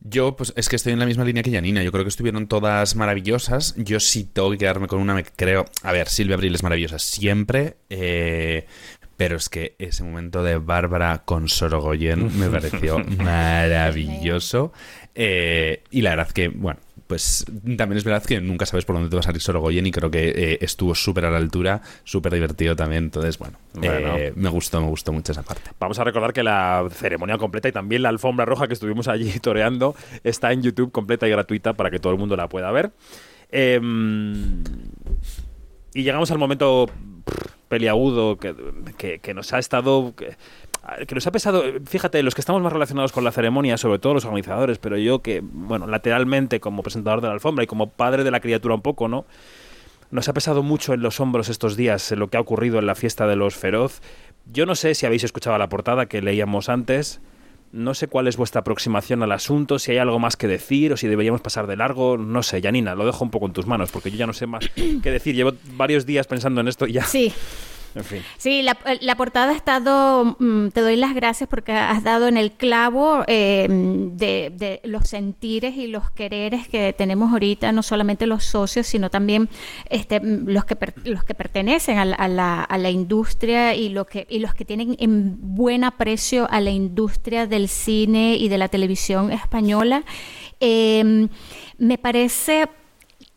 Yo, 0.02 0.36
pues 0.36 0.54
es 0.56 0.70
que 0.70 0.78
estoy 0.78 0.94
en 0.94 1.00
la 1.00 1.06
misma 1.06 1.26
línea 1.26 1.44
que 1.44 1.52
Janina. 1.52 1.84
Yo 1.84 1.92
creo 1.92 2.06
que 2.06 2.10
estuvieron 2.10 2.48
todas 2.48 2.96
maravillosas. 2.96 3.76
Yo 3.78 4.00
sí 4.00 4.24
tengo 4.24 4.52
que 4.52 4.58
quedarme 4.58 4.88
con 4.88 5.00
una, 5.00 5.14
me 5.14 5.26
creo. 5.26 5.66
A 5.84 5.92
ver, 5.92 6.08
Silvia 6.08 6.36
Abril 6.36 6.56
es 6.56 6.64
maravillosa 6.64 7.00
siempre. 7.00 7.78
Eh, 7.90 8.66
pero 9.18 9.36
es 9.36 9.50
que 9.50 9.76
ese 9.80 10.04
momento 10.04 10.44
de 10.44 10.58
Bárbara 10.58 11.24
con 11.26 11.50
Sorogoyen 11.50 12.40
me 12.40 12.50
pareció 12.50 13.00
maravilloso. 13.18 14.72
Eh, 15.14 15.84
y 15.92 16.02
la 16.02 16.12
verdad 16.12 16.32
que, 16.32 16.48
bueno, 16.48 16.80
pues 17.10 17.44
también 17.76 17.98
es 17.98 18.04
verdad 18.04 18.24
que 18.24 18.40
nunca 18.40 18.68
sabes 18.68 18.86
por 18.86 18.96
dónde 18.96 19.10
te 19.10 19.16
va 19.16 19.22
a 19.22 19.24
salir 19.24 19.42
Sorogoyen 19.42 19.88
y 19.88 19.92
creo 19.92 20.12
que 20.12 20.30
eh, 20.30 20.58
estuvo 20.62 20.94
súper 20.94 21.26
a 21.26 21.32
la 21.32 21.38
altura, 21.38 21.82
súper 22.04 22.32
divertido 22.32 22.76
también. 22.76 23.06
Entonces, 23.06 23.40
bueno, 23.40 23.58
eh, 23.82 24.32
me 24.36 24.48
gustó, 24.50 24.80
me 24.80 24.90
gustó 24.90 25.12
mucho 25.12 25.32
esa 25.32 25.42
parte. 25.42 25.72
Vamos 25.80 25.98
a 25.98 26.04
recordar 26.04 26.34
que 26.34 26.44
la 26.44 26.88
ceremonia 26.92 27.40
completa 27.40 27.68
y 27.68 27.72
también 27.72 28.04
la 28.04 28.10
alfombra 28.10 28.46
roja 28.46 28.68
que 28.68 28.76
estuvimos 28.76 29.08
allí 29.08 29.40
toreando 29.42 29.96
está 30.24 30.52
en 30.52 30.62
YouTube 30.62 30.92
completa 30.92 31.28
y 31.28 31.32
gratuita 31.32 31.74
para 31.74 31.90
que 31.90 31.98
todo 31.98 32.14
el 32.14 32.20
mundo 32.20 32.38
la 32.38 32.48
pueda 32.48 32.70
ver. 32.70 32.92
Em, 33.50 34.64
y 35.96 36.04
llegamos 36.04 36.30
al 36.30 36.38
momento 36.38 36.92
peliagudo 37.70 38.38
que, 38.38 39.20
que, 39.20 39.34
nos 39.34 39.52
ha 39.54 39.58
estado 39.58 40.14
que 40.16 40.38
nos 41.14 41.28
ha 41.28 41.32
pesado, 41.32 41.64
fíjate, 41.86 42.22
los 42.24 42.36
que 42.36 42.42
estamos 42.42 42.62
más 42.62 42.74
relacionados 42.74 43.12
con 43.12 43.24
la 43.24 43.32
ceremonia, 43.32 43.78
sobre 43.78 44.00
todo 44.00 44.14
los 44.14 44.26
organizadores, 44.26 44.78
pero 44.78 44.98
yo 44.98 45.22
que, 45.22 45.42
bueno, 45.44 45.88
lateralmente 45.88 46.60
como 46.60 46.84
presentador 46.84 47.22
de 47.22 47.28
la 47.28 47.34
alfombra 47.34 47.64
y 47.64 47.68
como 47.68 47.90
padre 47.90 48.24
de 48.24 48.32
la 48.32 48.40
criatura 48.40 48.76
un 48.76 48.82
poco, 48.82 49.08
¿no? 49.08 49.26
Nos 50.12 50.28
ha 50.28 50.34
pesado 50.34 50.64
mucho 50.64 50.94
en 50.94 51.02
los 51.02 51.20
hombros 51.20 51.50
estos 51.50 51.76
días 51.76 52.12
lo 52.12 52.30
que 52.30 52.38
ha 52.38 52.40
ocurrido 52.40 52.80
en 52.80 52.88
la 52.88 52.96
fiesta 52.96 53.28
de 53.28 53.36
los 53.36 53.56
feroz. 53.56 54.02
Yo 54.52 54.66
no 54.66 54.74
sé 54.74 54.96
si 54.96 55.06
habéis 55.06 55.24
escuchado 55.24 55.58
la 55.58 55.70
portada 55.70 56.08
que 56.08 56.22
leíamos 56.22 56.70
antes. 56.70 57.22
No 57.72 57.94
sé 57.94 58.08
cuál 58.08 58.28
es 58.28 58.36
vuestra 58.36 58.62
aproximación 58.62 59.22
al 59.22 59.32
asunto, 59.32 59.78
si 59.78 59.92
hay 59.92 60.00
algo 60.00 60.18
más 60.18 60.36
que 60.36 60.48
decir 60.48 60.92
o 60.92 60.98
si 60.98 61.08
deberíamos 61.08 61.42
pasar 61.42 61.68
de 61.68 61.76
largo. 61.76 62.18
No 62.18 62.42
sé, 62.42 62.60
Janina, 62.60 62.96
lo 62.96 63.06
dejo 63.06 63.24
un 63.24 63.30
poco 63.30 63.46
en 63.46 63.54
tus 63.54 63.68
manos 63.68 63.92
porque 63.92 64.10
yo 64.10 64.18
ya 64.18 64.26
no 64.26 64.34
sé 64.34 64.48
más 64.48 64.68
qué 65.04 65.12
decir. 65.12 65.36
Llevo 65.36 65.52
varios 65.74 66.08
días 66.08 66.26
pensando 66.26 66.62
en 66.62 66.68
esto 66.68 66.88
y 66.88 66.94
ya. 66.94 67.04
Sí. 67.04 67.32
En 67.96 68.04
fin. 68.04 68.22
Sí, 68.38 68.62
la, 68.62 68.78
la 69.02 69.16
portada 69.16 69.52
ha 69.52 69.56
estado, 69.56 70.36
mm, 70.40 70.68
te 70.70 70.82
doy 70.82 70.96
las 70.96 71.16
gracias 71.16 71.50
porque 71.50 71.72
has 71.72 72.04
dado 72.04 72.28
en 72.28 72.38
el 72.38 72.52
clavo 72.52 73.24
eh, 73.28 73.68
de, 73.70 74.52
de 74.56 74.80
los 74.84 75.08
sentires 75.10 75.76
y 75.76 75.88
los 75.88 76.12
quereres 76.12 76.68
que 76.68 76.94
tenemos 76.94 77.32
ahorita, 77.34 77.72
no 77.72 77.82
solamente 77.82 78.28
los 78.28 78.44
socios, 78.44 78.86
sino 78.88 79.10
también 79.10 79.50
este, 79.90 80.20
mm, 80.20 80.48
los, 80.50 80.66
que 80.66 80.76
per- 80.76 80.94
los 81.08 81.24
que 81.24 81.34
pertenecen 81.34 81.98
a 81.98 82.06
la, 82.06 82.16
a 82.16 82.28
la- 82.28 82.64
a 82.64 82.78
la 82.78 82.90
industria 82.92 83.74
y, 83.76 83.90
lo 83.90 84.06
que, 84.06 84.28
y 84.30 84.40
los 84.40 84.54
que 84.54 84.66
tienen 84.66 84.96
en 85.00 85.38
buen 85.56 85.84
aprecio 85.84 86.48
a 86.52 86.62
la 86.62 86.70
industria 86.72 87.48
del 87.48 87.68
cine 87.70 88.36
y 88.36 88.50
de 88.50 88.58
la 88.60 88.68
televisión 88.68 89.32
española. 89.32 90.04
Eh, 90.60 91.28
me 91.78 91.98
parece 91.98 92.68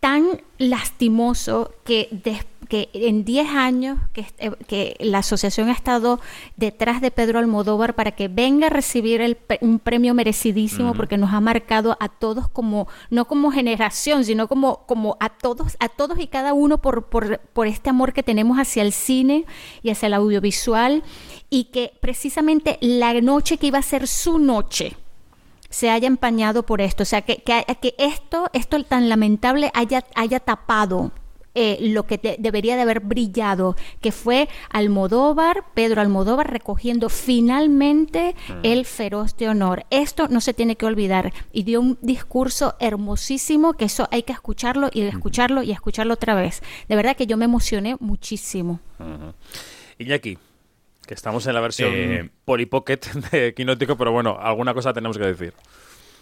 tan 0.01 0.27
lastimoso 0.59 1.73
que, 1.85 2.09
des- 2.11 2.47
que 2.73 2.89
en 2.95 3.27
10 3.27 3.51
años 3.51 3.99
que, 4.15 4.25
eh, 4.39 4.51
que 4.67 4.97
la 4.99 5.19
asociación 5.19 5.69
ha 5.69 5.73
estado 5.73 6.21
detrás 6.57 7.03
de 7.03 7.11
Pedro 7.11 7.39
Almodóvar 7.39 7.95
para 7.95 8.13
que 8.13 8.29
venga 8.29 8.69
a 8.69 8.71
recibir 8.71 9.21
el 9.21 9.37
un 9.61 9.79
premio 9.79 10.15
merecidísimo 10.15 10.95
porque 10.95 11.19
nos 11.19 11.35
ha 11.35 11.41
marcado 11.43 11.99
a 12.01 12.09
todos 12.09 12.49
como 12.49 12.89
no 13.11 13.27
como 13.27 13.51
generación 13.51 14.25
sino 14.25 14.49
como 14.49 14.87
como 14.87 15.19
a 15.21 15.29
todos 15.29 15.77
a 15.81 15.91
todos 15.91 16.19
y 16.19 16.29
cada 16.29 16.55
uno 16.55 16.79
por, 16.79 17.11
por, 17.11 17.41
por 17.41 17.67
este 17.67 17.91
amor 17.91 18.15
que 18.15 18.23
tenemos 18.23 18.57
hacia 18.57 18.83
el 18.83 18.95
cine 18.95 19.45
y 19.83 19.91
hacia 19.91 20.07
el 20.07 20.15
audiovisual 20.15 21.03
y 21.51 21.65
que 21.65 21.93
precisamente 22.01 22.79
la 22.81 23.13
noche 23.21 23.59
que 23.59 23.67
iba 23.67 23.81
a 23.81 23.83
ser 23.83 24.09
su 24.09 24.39
noche 24.39 24.97
se 25.69 25.91
haya 25.91 26.07
empañado 26.07 26.65
por 26.65 26.81
esto, 26.81 27.03
o 27.03 27.07
sea, 27.07 27.23
que, 27.23 27.43
que, 27.43 27.65
que 27.81 27.95
esto, 27.99 28.51
esto 28.53 28.83
tan 28.85 29.09
lamentable 29.09 29.71
haya, 29.75 30.05
haya 30.15 30.39
tapado 30.39 31.13
eh, 31.55 31.79
lo 31.81 32.05
que 32.07 32.19
de- 32.19 32.37
debería 32.39 32.77
de 32.77 32.83
haber 32.83 33.01
brillado, 33.01 33.77
que 34.01 34.13
fue 34.13 34.49
Almodóvar, 34.71 35.65
Pedro 35.75 36.01
Almodóvar 36.01 36.51
recogiendo 36.51 37.09
finalmente 37.09 38.35
el 38.63 38.85
feroz 38.87 39.37
de 39.37 39.49
honor. 39.49 39.85
Esto 39.91 40.29
no 40.29 40.41
se 40.41 40.55
tiene 40.55 40.77
que 40.77 40.87
olvidar 40.87 41.33
y 41.53 41.63
dio 41.65 41.81
un 41.81 41.99
discurso 42.01 42.75
hermosísimo 42.81 43.75
que 43.75 43.85
eso 43.87 44.09
hay 44.11 44.23
que 44.23 44.33
escucharlo 44.33 44.89
y 44.93 45.03
escucharlo 45.03 45.63
y 45.63 45.73
escucharlo 45.73 46.15
otra 46.15 46.35
vez. 46.35 46.63
De 46.89 46.97
verdad 46.97 47.17
que 47.17 47.27
yo 47.27 47.37
me 47.37 47.45
emocioné 47.45 47.97
muchísimo. 48.01 48.81
Iñaki, 49.99 50.39
que 51.07 51.15
estamos 51.15 51.47
en 51.47 51.55
la 51.55 51.61
versión 51.61 51.91
Eh, 51.93 52.31
Polly 52.45 52.67
Pocket 52.67 53.01
de 53.31 53.55
Quinótico, 53.55 53.97
pero 53.97 54.13
bueno, 54.13 54.39
alguna 54.41 54.73
cosa 54.75 54.93
tenemos 54.93 55.19
que 55.19 55.25
decir. 55.25 55.53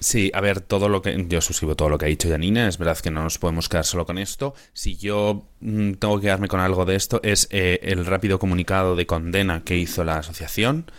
Sí, 0.03 0.31
a 0.33 0.41
ver, 0.41 0.63
todo 0.63 0.89
lo 0.89 1.03
que 1.03 1.27
yo 1.29 1.43
suscribo 1.43 1.77
todo 1.77 1.91
lo 1.91 1.99
que 1.99 2.07
ha 2.07 2.09
dicho 2.09 2.31
Janina, 2.31 2.67
es 2.67 2.79
verdad 2.79 2.99
que 2.99 3.11
no 3.11 3.23
nos 3.23 3.37
podemos 3.37 3.69
quedar 3.69 3.85
solo 3.85 4.07
con 4.07 4.17
esto. 4.17 4.55
Si 4.73 4.97
yo 4.97 5.47
mm, 5.61 5.93
tengo 5.95 6.17
que 6.17 6.23
quedarme 6.23 6.49
con 6.49 6.59
algo 6.59 6.87
de 6.87 6.97
esto 6.97 7.21
es 7.23 7.49
eh, 7.51 7.81
el 7.83 8.07
rápido 8.07 8.39
comunicado 8.39 8.97
de 8.97 9.05
condena 9.07 9.63
que 9.63 9.77
hizo 9.77 10.03
la 10.03 10.17
asociación 10.17 10.91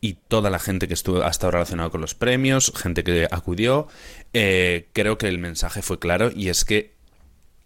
y 0.00 0.14
toda 0.14 0.48
la 0.48 0.58
gente 0.58 0.88
que 0.88 0.94
estuvo 0.94 1.22
hasta 1.22 1.46
ahora 1.46 1.58
relacionada 1.58 1.90
con 1.90 2.00
los 2.00 2.14
premios, 2.14 2.72
gente 2.74 3.04
que 3.04 3.28
acudió, 3.30 3.88
eh, 4.32 4.88
creo 4.94 5.18
que 5.18 5.28
el 5.28 5.38
mensaje 5.38 5.82
fue 5.82 5.98
claro 5.98 6.30
y 6.34 6.48
es 6.48 6.64
que 6.64 6.94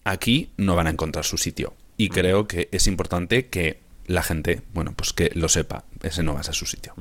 aquí 0.03 0.51
no 0.57 0.75
van 0.75 0.89
a 0.89 0.91
encontrar 0.91 1.25
su 1.25 1.39
sitio. 1.39 1.75
Y 1.97 2.09
creo 2.09 2.49
que 2.49 2.69
es 2.73 2.89
importante 2.89 3.47
que 3.47 3.79
la 4.07 4.25
gente, 4.25 4.63
bueno, 4.75 4.95
pues 4.97 5.13
que 5.13 5.31
lo 5.35 5.49
sepa, 5.49 5.85
ese 6.03 6.25
no 6.25 6.35
va 6.35 6.41
a 6.41 6.43
ser 6.43 6.55
su 6.55 6.67
sitio. 6.67 6.95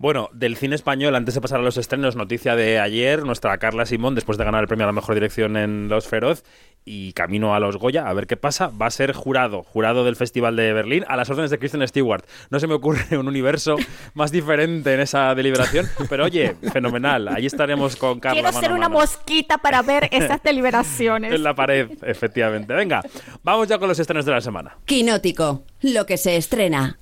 Bueno, 0.00 0.30
del 0.32 0.56
cine 0.56 0.76
español, 0.76 1.16
antes 1.16 1.34
de 1.34 1.40
pasar 1.40 1.58
a 1.58 1.62
los 1.64 1.76
estrenos, 1.76 2.14
noticia 2.14 2.54
de 2.54 2.78
ayer, 2.78 3.24
nuestra 3.24 3.58
Carla 3.58 3.84
Simón, 3.84 4.14
después 4.14 4.38
de 4.38 4.44
ganar 4.44 4.60
el 4.60 4.68
premio 4.68 4.84
a 4.84 4.86
la 4.86 4.92
mejor 4.92 5.16
dirección 5.16 5.56
en 5.56 5.88
Los 5.88 6.06
Feroz 6.06 6.44
y 6.84 7.14
camino 7.14 7.52
a 7.52 7.58
los 7.58 7.78
Goya, 7.78 8.08
a 8.08 8.12
ver 8.12 8.28
qué 8.28 8.36
pasa, 8.36 8.68
va 8.68 8.86
a 8.86 8.92
ser 8.92 9.12
jurado, 9.12 9.64
jurado 9.64 10.04
del 10.04 10.14
Festival 10.14 10.54
de 10.54 10.72
Berlín, 10.72 11.04
a 11.08 11.16
las 11.16 11.28
órdenes 11.30 11.50
de 11.50 11.58
Kristen 11.58 11.86
Stewart. 11.88 12.24
No 12.50 12.60
se 12.60 12.68
me 12.68 12.74
ocurre 12.74 13.18
un 13.18 13.26
universo 13.26 13.74
más 14.14 14.30
diferente 14.30 14.94
en 14.94 15.00
esa 15.00 15.34
deliberación, 15.34 15.88
pero 16.08 16.26
oye, 16.26 16.54
fenomenal, 16.72 17.26
ahí 17.26 17.46
estaremos 17.46 17.96
con 17.96 18.20
Carla. 18.20 18.34
Quiero 18.34 18.52
mano 18.52 18.60
ser 18.60 18.70
una 18.70 18.88
mano. 18.88 19.00
mosquita 19.00 19.58
para 19.58 19.82
ver 19.82 20.08
esas 20.12 20.40
deliberaciones. 20.44 21.34
En 21.34 21.42
la 21.42 21.56
pared, 21.56 21.90
efectivamente. 22.02 22.72
Venga, 22.72 23.02
vamos 23.42 23.66
ya 23.66 23.78
con 23.78 23.88
los 23.88 23.98
estrenos 23.98 24.24
de 24.24 24.30
la 24.30 24.40
semana. 24.40 24.76
Quinótico, 24.84 25.64
lo 25.80 26.06
que 26.06 26.16
se 26.16 26.36
estrena. 26.36 26.98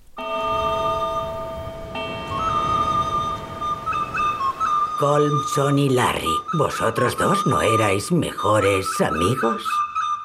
Colmson 4.99 5.79
y 5.79 5.91
Larry, 5.91 6.41
¿vosotros 6.55 7.17
dos 7.19 7.47
no 7.47 7.61
erais 7.61 8.11
mejores 8.11 8.87
amigos? 9.01 9.63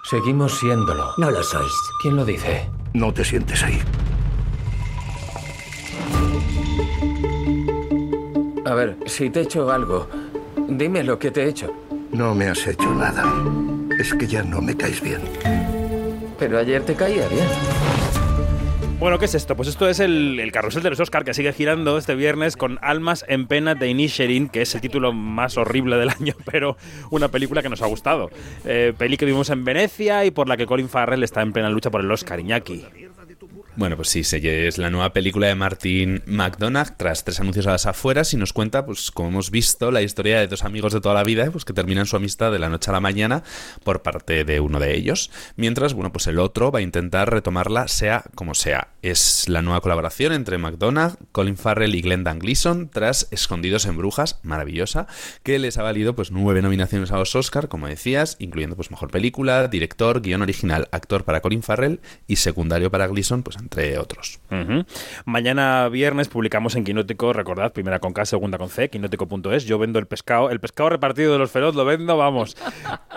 Seguimos 0.04 0.58
siéndolo. 0.60 1.14
No 1.18 1.30
lo 1.30 1.44
sois. 1.44 1.74
¿Quién 2.02 2.16
lo 2.16 2.24
dice? 2.24 2.70
No 2.94 3.14
te 3.14 3.26
sientes 3.26 3.62
ahí. 3.64 3.82
A 8.66 8.74
ver, 8.74 8.98
si 9.08 9.30
te 9.30 9.42
he 9.42 9.44
hecho 9.44 9.70
algo, 9.70 10.08
dime 10.70 11.04
lo 11.04 11.20
que 11.20 11.32
te 11.32 11.44
he 11.44 11.50
hecho. 11.50 11.74
No 12.12 12.34
me 12.34 12.48
has 12.48 12.66
hecho 12.66 12.94
nada. 12.94 13.26
Es 14.00 14.14
que 14.14 14.26
ya 14.26 14.42
no 14.42 14.62
me 14.62 14.76
caes 14.76 15.02
bien. 15.02 15.22
Pero 16.40 16.58
ayer 16.58 16.84
te 16.86 16.96
caía 16.96 17.28
bien. 17.28 17.48
Bueno, 19.02 19.18
¿qué 19.18 19.26
es 19.26 19.34
esto? 19.34 19.56
Pues 19.56 19.68
esto 19.68 19.90
es 19.90 20.00
el, 20.00 20.40
el 20.40 20.52
carrusel 20.52 20.84
de 20.84 20.92
los 20.92 21.00
Oscar 21.00 21.26
que 21.26 21.34
sigue 21.34 21.52
girando 21.54 21.98
este 21.98 22.14
viernes 22.14 22.56
con 22.56 22.78
Almas 22.84 23.26
en 23.28 23.48
pena 23.48 23.74
de 23.74 23.90
Inisherin, 23.90 24.48
que 24.48 24.62
es 24.62 24.76
el 24.76 24.82
título 24.82 25.12
más 25.12 25.58
horrible 25.58 25.98
del 25.98 26.10
año, 26.10 26.36
pero 26.46 26.78
una 27.10 27.30
película 27.30 27.64
que 27.64 27.70
nos 27.70 27.82
ha 27.82 27.88
gustado. 27.88 28.30
Eh, 28.64 28.94
peli 28.96 29.18
que 29.18 29.26
vimos 29.26 29.50
en 29.50 29.66
Venecia 29.66 30.24
y 30.24 30.30
por 30.30 30.48
la 30.48 30.56
que 30.56 30.68
Colin 30.68 30.88
Farrell 30.88 31.24
está 31.24 31.42
en 31.42 31.52
plena 31.52 31.72
lucha 31.72 31.90
por 31.90 32.02
el 32.02 32.12
Oscar, 32.12 32.40
Iñaki. 32.40 32.86
Bueno, 33.78 33.96
pues 33.96 34.10
sí, 34.10 34.20
es 34.20 34.78
la 34.78 34.90
nueva 34.90 35.14
película 35.14 35.48
de 35.48 35.56
Martin 35.56 36.22
McDonagh 36.26 36.98
tras 36.98 37.24
tres 37.24 37.40
anuncios 37.40 37.68
a 37.68 37.72
las 37.72 37.86
afueras 37.86 38.34
y 38.34 38.38
nos 38.38 38.52
cuenta, 38.52 38.86
pues 38.86 39.12
como 39.12 39.30
hemos 39.30 39.50
visto, 39.50 39.92
la 39.92 40.02
historia 40.02 40.40
de 40.40 40.48
dos 40.48 40.66
amigos 40.66 40.92
de 40.92 41.00
toda 41.00 41.16
la 41.16 41.24
vida 41.24 41.50
pues 41.50 41.64
que 41.64 41.72
terminan 41.72 42.06
su 42.06 42.18
amistad 42.18 42.52
de 42.52 42.60
la 42.60 42.68
noche 42.68 42.92
a 42.92 42.94
la 42.94 43.00
mañana 43.00 43.44
por 43.86 44.02
parte 44.02 44.44
de 44.44 44.60
uno 44.60 44.78
de 44.82 44.94
ellos. 44.94 45.32
Mientras, 45.56 45.94
bueno, 45.94 46.12
pues 46.12 46.28
el 46.28 46.40
otro 46.40 46.70
va 46.70 46.80
a 46.80 46.82
intentar 46.82 47.32
retomarla 47.32 47.88
sea 47.88 48.26
como 48.36 48.56
sea. 48.56 48.90
Es 49.02 49.48
la 49.48 49.62
nueva 49.62 49.80
colaboración 49.80 50.34
entre 50.34 50.58
McDonagh, 50.58 51.16
Colin 51.32 51.56
Farrell 51.56 51.96
y 51.96 52.02
Glendan 52.02 52.40
Gleeson 52.40 52.90
tras 52.90 53.30
Escondidos 53.32 53.86
en 53.86 53.96
Brujas, 53.96 54.42
maravillosa, 54.44 55.08
que 55.44 55.60
les 55.60 55.78
ha 55.78 55.84
valido 55.84 56.14
pues 56.14 56.32
nueve 56.32 56.62
nominaciones 56.62 57.12
a 57.12 57.18
los 57.18 57.36
Oscar, 57.38 57.70
como 57.70 57.88
decías, 57.88 58.36
incluyendo 58.40 58.76
pues 58.76 58.92
mejor 58.92 59.12
película, 59.12 59.70
director, 59.70 60.22
guion 60.22 60.42
original, 60.42 60.90
actor 60.92 61.24
para 61.24 61.40
Colin 61.40 61.64
Farrell 61.64 62.02
y 62.28 62.36
secundario 62.36 62.92
para 62.92 63.08
Gleeson, 63.08 63.44
pues 63.44 63.61
entre 63.62 63.98
otros. 63.98 64.40
Mañana 65.26 65.88
viernes 65.90 66.28
publicamos 66.28 66.76
en 66.76 66.84
Quinótico, 66.84 67.32
recordad, 67.32 67.72
primera 67.72 68.00
con 68.00 68.14
K, 68.14 68.26
segunda 68.26 68.58
con 68.58 68.70
C, 68.70 68.90
quinótico.es. 68.90 69.66
Yo 69.66 69.80
vendo 69.80 70.00
el 70.00 70.08
pescado, 70.08 70.50
el 70.50 70.60
pescado 70.60 70.90
repartido 70.90 71.34
de 71.34 71.40
los 71.40 71.52
feroz, 71.52 71.76
lo 71.76 71.86
vendo, 71.86 72.18
vamos. 72.18 72.58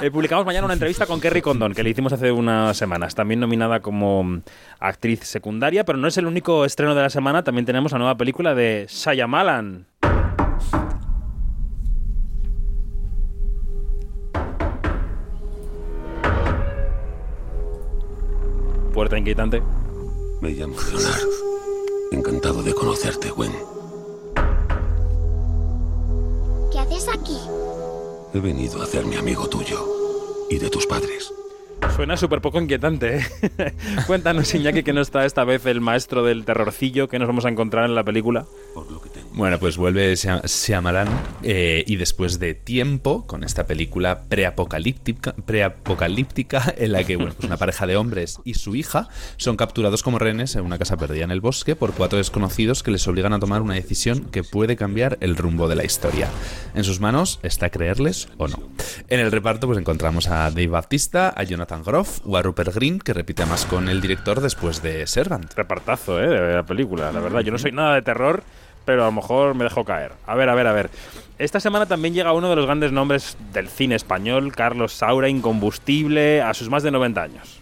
Eh, 0.02 0.10
publicamos 0.10 0.44
mañana 0.44 0.64
una 0.64 0.74
entrevista 0.74 1.06
con 1.06 1.20
Kerry 1.20 1.40
Condon, 1.40 1.72
que 1.72 1.82
le 1.82 1.90
hicimos 1.90 2.12
hace 2.12 2.32
unas 2.32 2.76
semanas, 2.76 3.14
también 3.14 3.38
nominada 3.38 3.80
como 3.80 4.24
mm, 4.24 4.42
actriz 4.80 5.20
secundaria, 5.20 5.84
pero 5.84 5.98
no 5.98 6.08
es 6.08 6.18
el 6.18 6.26
único 6.26 6.64
estreno 6.64 6.96
de 6.96 7.02
la 7.02 7.10
semana, 7.10 7.44
también 7.44 7.64
tenemos 7.64 7.92
la 7.92 7.98
nueva 7.98 8.16
película 8.16 8.54
de 8.54 8.86
Shyamalan. 8.88 9.86
Puerta 18.92 19.16
inquietante. 19.16 19.62
Me 20.40 20.50
llamo 20.50 20.76
Leonard. 20.90 21.22
Encantado 22.12 22.62
de 22.62 22.74
conocerte, 22.74 23.30
Gwen. 23.30 23.52
¿Qué 26.70 26.78
haces 26.78 27.08
aquí? 27.08 27.38
He 28.34 28.40
venido 28.40 28.80
a 28.80 28.84
hacerme 28.84 29.16
amigo 29.16 29.48
tuyo 29.48 29.84
y 30.50 30.58
de 30.58 30.70
tus 30.70 30.86
padres. 30.86 31.32
Suena 31.96 32.16
súper 32.16 32.40
poco 32.40 32.60
inquietante. 32.60 33.18
¿eh? 33.18 33.74
Cuéntanos, 34.06 34.52
Iñaki, 34.54 34.82
que 34.82 34.92
no 34.92 35.00
está 35.00 35.24
esta 35.24 35.44
vez 35.44 35.64
el 35.66 35.80
maestro 35.80 36.24
del 36.24 36.44
terrorcillo 36.44 37.08
que 37.08 37.18
nos 37.18 37.28
vamos 37.28 37.44
a 37.44 37.48
encontrar 37.48 37.84
en 37.84 37.94
la 37.94 38.04
película. 38.04 38.46
Bueno, 39.36 39.58
pues 39.58 39.76
vuelve 39.76 40.12
Shyam- 40.14 40.46
Shyamalan 40.46 41.08
eh, 41.42 41.82
y 41.88 41.96
después 41.96 42.38
de 42.38 42.54
tiempo 42.54 43.26
con 43.26 43.42
esta 43.42 43.66
película 43.66 44.22
preapocalíptica, 44.28 45.34
preapocalíptica 45.44 46.72
en 46.78 46.92
la 46.92 47.02
que 47.02 47.16
bueno, 47.16 47.32
pues 47.34 47.44
una 47.46 47.56
pareja 47.56 47.84
de 47.88 47.96
hombres 47.96 48.38
y 48.44 48.54
su 48.54 48.76
hija 48.76 49.08
son 49.36 49.56
capturados 49.56 50.04
como 50.04 50.20
rehenes 50.20 50.54
en 50.54 50.64
una 50.64 50.78
casa 50.78 50.96
perdida 50.96 51.24
en 51.24 51.32
el 51.32 51.40
bosque 51.40 51.74
por 51.74 51.94
cuatro 51.94 52.18
desconocidos 52.18 52.84
que 52.84 52.92
les 52.92 53.08
obligan 53.08 53.32
a 53.32 53.40
tomar 53.40 53.60
una 53.60 53.74
decisión 53.74 54.20
que 54.26 54.44
puede 54.44 54.76
cambiar 54.76 55.18
el 55.20 55.36
rumbo 55.36 55.66
de 55.66 55.74
la 55.74 55.84
historia. 55.84 56.28
En 56.76 56.84
sus 56.84 57.00
manos 57.00 57.40
está 57.42 57.70
creerles 57.70 58.28
o 58.38 58.46
no. 58.46 58.62
En 59.08 59.18
el 59.18 59.32
reparto 59.32 59.66
pues 59.66 59.80
encontramos 59.80 60.28
a 60.28 60.48
Dave 60.50 60.68
Bautista, 60.68 61.30
a 61.36 61.42
Jonathan 61.42 61.82
Groff 61.82 62.20
o 62.24 62.36
a 62.36 62.42
Rupert 62.42 62.72
Green 62.72 63.00
que 63.00 63.12
repite 63.12 63.44
más 63.46 63.64
con 63.66 63.88
el 63.88 64.00
director 64.00 64.40
después 64.40 64.80
de 64.80 65.08
Servant. 65.08 65.52
Repartazo, 65.54 66.22
¿eh? 66.22 66.28
De 66.28 66.54
la 66.54 66.62
película, 66.62 67.10
la 67.10 67.18
verdad. 67.18 67.40
Yo 67.40 67.50
no 67.50 67.58
soy 67.58 67.72
nada 67.72 67.96
de 67.96 68.02
terror, 68.02 68.44
pero 68.84 69.02
a 69.02 69.06
lo 69.06 69.12
mejor 69.12 69.54
me 69.54 69.64
dejo 69.64 69.84
caer. 69.84 70.12
A 70.26 70.34
ver, 70.34 70.48
a 70.48 70.54
ver, 70.54 70.66
a 70.66 70.72
ver. 70.72 70.90
Esta 71.38 71.58
semana 71.60 71.86
también 71.86 72.14
llega 72.14 72.32
uno 72.32 72.48
de 72.48 72.56
los 72.56 72.64
grandes 72.66 72.92
nombres 72.92 73.36
del 73.52 73.68
cine 73.68 73.96
español, 73.96 74.52
Carlos 74.54 74.92
Saura, 74.92 75.28
incombustible, 75.28 76.40
a 76.42 76.54
sus 76.54 76.70
más 76.70 76.82
de 76.82 76.90
90 76.90 77.22
años. 77.22 77.60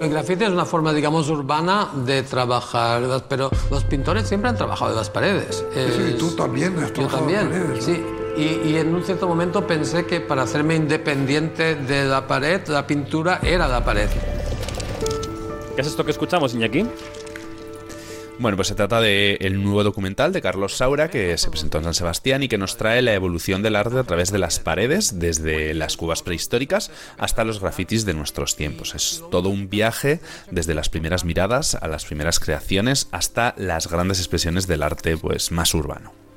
El 0.00 0.10
grafite 0.10 0.44
es 0.44 0.50
una 0.50 0.64
forma, 0.64 0.92
digamos, 0.92 1.28
urbana 1.28 1.88
de 2.06 2.22
trabajar, 2.22 3.02
pero 3.28 3.50
los 3.70 3.82
pintores 3.82 4.28
siempre 4.28 4.48
han 4.50 4.56
trabajado 4.56 4.92
en 4.92 4.96
las 4.96 5.10
paredes. 5.10 5.64
Sí, 5.74 6.14
tú 6.16 6.30
también 6.36 6.78
has 6.78 6.92
Yo 6.92 7.08
trabajado 7.08 7.28
en 7.30 7.34
también, 7.36 7.48
paredes, 7.50 7.88
¿no? 7.88 7.94
sí. 7.94 8.04
Y, 8.36 8.68
y 8.68 8.76
en 8.76 8.94
un 8.94 9.02
cierto 9.02 9.26
momento 9.26 9.66
pensé 9.66 10.06
que 10.06 10.20
para 10.20 10.42
hacerme 10.42 10.76
independiente 10.76 11.74
de 11.74 12.04
la 12.04 12.28
pared, 12.28 12.60
la 12.68 12.86
pintura 12.86 13.40
era 13.42 13.66
la 13.66 13.84
pared. 13.84 14.08
¿Qué 15.74 15.80
es 15.80 15.88
esto 15.88 16.04
que 16.04 16.12
escuchamos, 16.12 16.54
Iñaki? 16.54 16.86
Bueno, 18.38 18.56
pues 18.56 18.68
se 18.68 18.76
trata 18.76 19.00
del 19.00 19.60
nuevo 19.62 19.82
documental 19.82 20.32
de 20.32 20.40
Carlos 20.40 20.76
Saura 20.76 21.10
que 21.10 21.36
se 21.38 21.50
presentó 21.50 21.78
en 21.78 21.84
San 21.84 21.94
Sebastián 21.94 22.44
y 22.44 22.48
que 22.48 22.56
nos 22.56 22.76
trae 22.76 23.02
la 23.02 23.12
evolución 23.12 23.62
del 23.62 23.74
arte 23.74 23.98
a 23.98 24.04
través 24.04 24.30
de 24.30 24.38
las 24.38 24.60
paredes, 24.60 25.18
desde 25.18 25.74
las 25.74 25.96
cubas 25.96 26.22
prehistóricas 26.22 26.92
hasta 27.18 27.44
los 27.44 27.60
grafitis 27.60 28.04
de 28.04 28.14
nuestros 28.14 28.54
tiempos. 28.54 28.94
Es 28.94 29.24
todo 29.32 29.48
un 29.48 29.68
viaje 29.68 30.20
desde 30.52 30.74
las 30.74 30.88
primeras 30.88 31.24
miradas 31.24 31.74
a 31.74 31.88
las 31.88 32.04
primeras 32.04 32.38
creaciones 32.38 33.08
hasta 33.10 33.54
las 33.56 33.90
grandes 33.90 34.18
expresiones 34.18 34.68
del 34.68 34.84
arte 34.84 35.16
pues 35.16 35.50
más 35.50 35.74
urbano. 35.74 36.27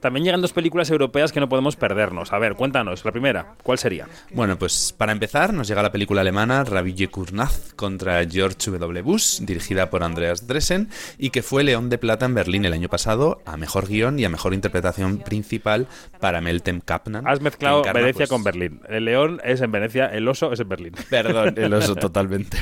También 0.00 0.24
llegan 0.24 0.40
dos 0.40 0.52
películas 0.52 0.90
europeas 0.90 1.32
que 1.32 1.40
no 1.40 1.48
podemos 1.48 1.76
perdernos. 1.76 2.32
A 2.32 2.38
ver, 2.38 2.54
cuéntanos, 2.54 3.04
la 3.04 3.12
primera, 3.12 3.54
¿cuál 3.62 3.78
sería? 3.78 4.08
Bueno, 4.32 4.58
pues 4.58 4.94
para 4.96 5.12
empezar 5.12 5.52
nos 5.52 5.68
llega 5.68 5.82
la 5.82 5.92
película 5.92 6.20
alemana 6.20 6.64
Rabille 6.64 7.08
Kurnaz 7.08 7.72
contra 7.74 8.24
George 8.28 8.70
W. 8.70 9.02
Bush, 9.02 9.40
dirigida 9.40 9.90
por 9.90 10.02
Andreas 10.02 10.46
Dresen 10.46 10.88
y 11.18 11.30
que 11.30 11.42
fue 11.42 11.64
León 11.64 11.90
de 11.90 11.98
Plata 11.98 12.26
en 12.26 12.34
Berlín 12.34 12.64
el 12.64 12.72
año 12.72 12.88
pasado 12.88 13.42
a 13.44 13.56
mejor 13.56 13.88
guion 13.88 14.18
y 14.18 14.24
a 14.24 14.28
mejor 14.28 14.54
interpretación 14.54 15.18
principal 15.18 15.86
para 16.20 16.40
Meltem 16.40 16.80
Kaplan. 16.80 17.26
Has 17.26 17.40
mezclado 17.40 17.80
encarna, 17.80 18.00
Venecia 18.00 18.18
pues, 18.18 18.30
con 18.30 18.44
Berlín. 18.44 18.80
El 18.88 19.04
león 19.04 19.40
es 19.44 19.60
en 19.60 19.72
Venecia, 19.72 20.06
el 20.06 20.26
oso 20.28 20.52
es 20.52 20.60
en 20.60 20.68
Berlín. 20.68 20.94
Perdón, 21.10 21.54
el 21.56 21.72
oso 21.74 21.94
totalmente. 21.94 22.58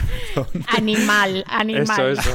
Animal, 0.69 1.45
animal. 1.49 1.83
Eso, 1.83 2.09
eso. 2.09 2.31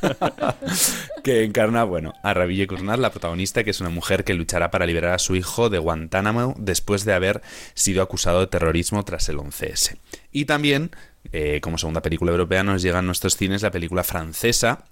que 1.24 1.44
encarna, 1.44 1.84
bueno, 1.84 2.12
a 2.22 2.34
Rabille 2.34 2.66
Kurnaz, 2.66 2.98
la 2.98 3.10
protagonista, 3.10 3.64
que 3.64 3.69
es 3.70 3.80
una 3.80 3.90
mujer 3.90 4.24
que 4.24 4.34
luchará 4.34 4.70
para 4.70 4.86
liberar 4.86 5.14
a 5.14 5.18
su 5.18 5.36
hijo 5.36 5.70
de 5.70 5.78
Guantánamo 5.78 6.54
después 6.58 7.04
de 7.04 7.14
haber 7.14 7.42
sido 7.74 8.02
acusado 8.02 8.40
de 8.40 8.46
terrorismo 8.46 9.04
tras 9.04 9.28
el 9.28 9.38
11S. 9.38 9.96
Y 10.32 10.44
también, 10.44 10.90
eh, 11.32 11.60
como 11.62 11.78
segunda 11.78 12.02
película 12.02 12.32
europea, 12.32 12.62
nos 12.62 12.82
llega 12.82 12.98
a 12.98 13.02
nuestros 13.02 13.36
cines 13.36 13.62
la 13.62 13.70
película 13.70 14.04
francesa 14.04 14.84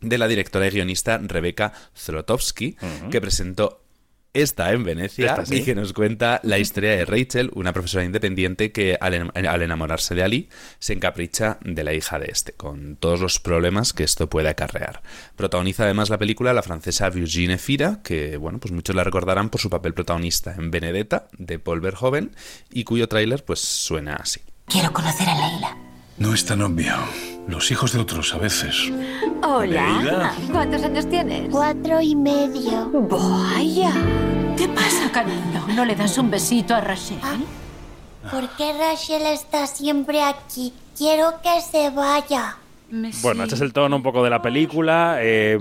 de 0.00 0.18
la 0.18 0.28
directora 0.28 0.66
y 0.66 0.70
guionista 0.70 1.18
Rebecca 1.18 1.72
Zlotowski, 1.96 2.76
que 3.10 3.20
presentó 3.20 3.83
esta 4.34 4.72
en 4.72 4.84
Venecia 4.84 5.30
Esta 5.30 5.46
sí. 5.46 5.56
y 5.56 5.64
que 5.64 5.74
nos 5.74 5.92
cuenta 5.92 6.40
la 6.42 6.58
historia 6.58 6.90
de 6.90 7.04
Rachel, 7.04 7.50
una 7.54 7.72
profesora 7.72 8.04
independiente 8.04 8.72
que 8.72 8.98
al, 9.00 9.14
en- 9.14 9.46
al 9.46 9.62
enamorarse 9.62 10.14
de 10.14 10.22
Ali 10.22 10.48
se 10.78 10.92
encapricha 10.92 11.58
de 11.62 11.84
la 11.84 11.94
hija 11.94 12.18
de 12.18 12.26
este, 12.30 12.52
con 12.52 12.96
todos 12.96 13.20
los 13.20 13.38
problemas 13.38 13.92
que 13.92 14.04
esto 14.04 14.28
puede 14.28 14.48
acarrear. 14.48 15.02
Protagoniza 15.36 15.84
además 15.84 16.10
la 16.10 16.18
película 16.18 16.52
la 16.52 16.62
francesa 16.62 17.08
Virginie 17.10 17.58
Fira, 17.58 18.00
que 18.02 18.36
bueno, 18.36 18.58
pues 18.58 18.72
muchos 18.72 18.94
la 18.94 19.04
recordarán 19.04 19.48
por 19.50 19.60
su 19.60 19.70
papel 19.70 19.94
protagonista 19.94 20.54
en 20.58 20.70
Benedetta 20.70 21.28
de 21.38 21.58
Paul 21.58 21.80
Verhoeven 21.80 22.32
y 22.72 22.84
cuyo 22.84 23.08
tráiler 23.08 23.44
pues 23.44 23.60
suena 23.60 24.16
así. 24.16 24.40
Quiero 24.66 24.92
conocer 24.92 25.28
a 25.28 25.34
Leila. 25.34 25.76
No 26.18 26.34
es 26.34 26.44
tan 26.44 26.60
obvio. 26.62 26.94
Los 27.46 27.70
hijos 27.70 27.92
de 27.92 28.00
otros 28.00 28.34
a 28.34 28.38
veces. 28.38 28.90
Hola. 29.42 29.98
Leila. 29.98 30.34
¿Cuántos 30.50 30.82
años 30.82 31.08
tienes? 31.08 31.50
Cuatro 31.50 32.00
y 32.00 32.16
medio. 32.16 32.90
Vaya. 32.92 33.92
¿Qué 34.56 34.68
pasa, 34.68 35.10
cariño? 35.12 35.66
¿No 35.74 35.84
le 35.84 35.94
das 35.94 36.16
un 36.16 36.30
besito 36.30 36.74
a 36.74 36.80
Rachel? 36.80 37.18
¿Por 38.30 38.48
qué 38.56 38.72
Rachel 38.72 39.22
está 39.26 39.66
siempre 39.66 40.22
aquí? 40.22 40.72
Quiero 40.96 41.34
que 41.42 41.60
se 41.60 41.90
vaya. 41.90 42.56
Bueno, 42.90 43.42
este 43.42 43.54
es 43.54 43.60
el 43.60 43.72
tono 43.72 43.96
un 43.96 44.02
poco 44.02 44.22
de 44.22 44.30
la 44.30 44.42
película. 44.42 45.18
Eh, 45.20 45.58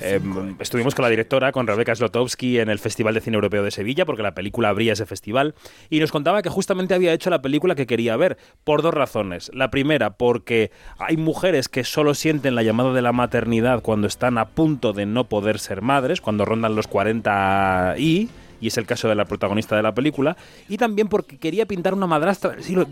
eh, 0.00 0.20
estuvimos 0.58 0.94
con 0.94 1.02
la 1.02 1.08
directora, 1.08 1.52
con 1.52 1.66
Rebecca 1.66 1.94
Slotowski, 1.94 2.58
en 2.58 2.68
el 2.68 2.78
Festival 2.78 3.14
de 3.14 3.20
Cine 3.20 3.34
Europeo 3.34 3.62
de 3.62 3.70
Sevilla, 3.70 4.06
porque 4.06 4.22
la 4.22 4.34
película 4.34 4.68
abría 4.68 4.92
ese 4.92 5.06
festival, 5.06 5.54
y 5.90 6.00
nos 6.00 6.12
contaba 6.12 6.42
que 6.42 6.48
justamente 6.48 6.94
había 6.94 7.12
hecho 7.12 7.30
la 7.30 7.42
película 7.42 7.74
que 7.74 7.86
quería 7.86 8.16
ver, 8.16 8.38
por 8.64 8.82
dos 8.82 8.94
razones. 8.94 9.50
La 9.54 9.70
primera, 9.70 10.16
porque 10.16 10.70
hay 10.98 11.16
mujeres 11.16 11.68
que 11.68 11.84
solo 11.84 12.14
sienten 12.14 12.54
la 12.54 12.62
llamada 12.62 12.92
de 12.92 13.02
la 13.02 13.12
maternidad 13.12 13.82
cuando 13.82 14.06
están 14.06 14.38
a 14.38 14.48
punto 14.48 14.92
de 14.92 15.06
no 15.06 15.28
poder 15.28 15.58
ser 15.58 15.82
madres, 15.82 16.20
cuando 16.20 16.44
rondan 16.44 16.74
los 16.74 16.86
40 16.86 17.94
y 17.98 18.28
y 18.62 18.68
es 18.68 18.78
el 18.78 18.86
caso 18.86 19.08
de 19.08 19.14
la 19.14 19.26
protagonista 19.26 19.76
de 19.76 19.82
la 19.82 19.92
película, 19.92 20.36
y 20.68 20.78
también 20.78 21.08
porque 21.08 21.36
quería 21.36 21.66
pintar 21.66 21.92
una 21.92 22.06
madrastra 22.06 22.52
del 22.52 22.62
siglo, 22.62 22.86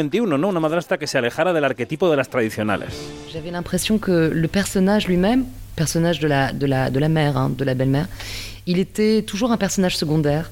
XXI, 0.00 0.20
¿no? 0.20 0.48
Una 0.48 0.60
madrastra 0.60 0.98
que 0.98 1.06
se 1.06 1.18
alejara 1.18 1.52
del 1.52 1.64
arquetipo 1.64 2.10
de 2.10 2.16
las 2.16 2.28
tradicionales. 2.30 2.88
J'avais 3.32 3.52
l'impression 3.52 3.98
que 4.00 4.30
le 4.34 4.48
personnage 4.48 5.06
lui-même, 5.06 5.44
personnage 5.76 6.20
de 6.20 6.28
la, 6.28 6.52
de 6.52 6.66
la, 6.66 6.90
de 6.90 6.98
la 6.98 7.08
mère, 7.08 7.50
de 7.50 7.64
la 7.64 7.74
belle-mère, 7.74 8.08
il 8.66 8.78
était 8.78 9.22
toujours 9.22 9.52
un 9.52 9.58
personnage 9.58 9.96
secondaire. 9.96 10.50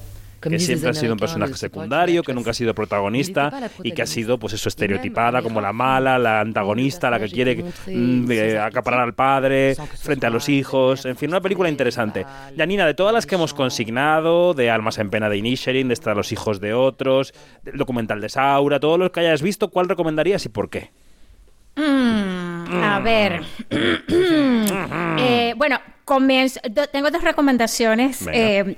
Que 0.49 0.59
siempre 0.59 0.89
ha 0.89 0.93
sido 0.93 1.13
un 1.13 1.19
personaje 1.19 1.55
secundario, 1.55 2.23
que 2.23 2.33
nunca 2.33 2.51
ha 2.51 2.53
sido 2.53 2.73
protagonista 2.73 3.69
y 3.83 3.91
que 3.91 4.01
ha 4.01 4.05
sido 4.05 4.37
pues 4.37 4.53
eso 4.53 4.69
estereotipada 4.69 5.41
como 5.41 5.61
la 5.61 5.73
mala, 5.73 6.17
la 6.19 6.41
antagonista, 6.41 7.09
la 7.09 7.19
que 7.19 7.29
quiere 7.29 7.63
mm, 7.87 8.31
eh, 8.31 8.59
acaparar 8.59 9.01
al 9.01 9.13
padre 9.13 9.75
frente 9.75 10.25
a 10.25 10.29
los 10.29 10.49
hijos, 10.49 11.05
en 11.05 11.15
fin, 11.15 11.29
una 11.29 11.41
película 11.41 11.69
interesante. 11.69 12.25
Janina, 12.57 12.85
de 12.85 12.93
todas 12.93 13.13
las 13.13 13.25
que 13.25 13.35
hemos 13.35 13.53
consignado, 13.53 14.53
de 14.53 14.69
Almas 14.69 14.97
en 14.97 15.09
pena 15.09 15.29
de 15.29 15.37
Inisherin, 15.37 15.87
de 15.87 15.93
Estar 15.93 16.15
los 16.15 16.31
hijos 16.31 16.59
de 16.59 16.73
otros, 16.73 17.33
del 17.63 17.77
documental 17.77 18.21
de 18.21 18.29
Saura, 18.29 18.79
todos 18.79 18.99
los 18.99 19.11
que 19.11 19.21
hayas 19.21 19.41
visto, 19.41 19.69
¿cuál 19.69 19.87
recomendarías 19.89 20.45
y 20.45 20.49
por 20.49 20.69
qué? 20.69 20.91
Mm, 21.75 22.83
a 22.83 22.99
ver. 22.99 23.41
Eh, 25.25 25.53
bueno, 25.55 25.79
tengo 26.91 27.11
dos 27.11 27.23
recomendaciones. 27.23 28.25
Venga. 28.25 28.37
Eh, 28.37 28.75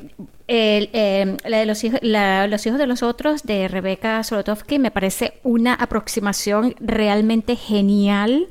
el, 0.47 0.89
eh, 0.93 1.38
la 1.45 1.58
de 1.60 1.65
los, 1.65 1.81
la- 2.01 2.47
los 2.47 2.65
hijos 2.65 2.77
de 2.79 2.88
los 2.88 3.01
otros 3.03 3.43
de 3.43 3.67
Rebeca 3.67 4.23
Solotovsky 4.23 4.77
me 4.79 4.91
parece 4.91 5.39
una 5.43 5.73
aproximación 5.73 6.75
realmente 6.79 7.55
genial 7.55 8.47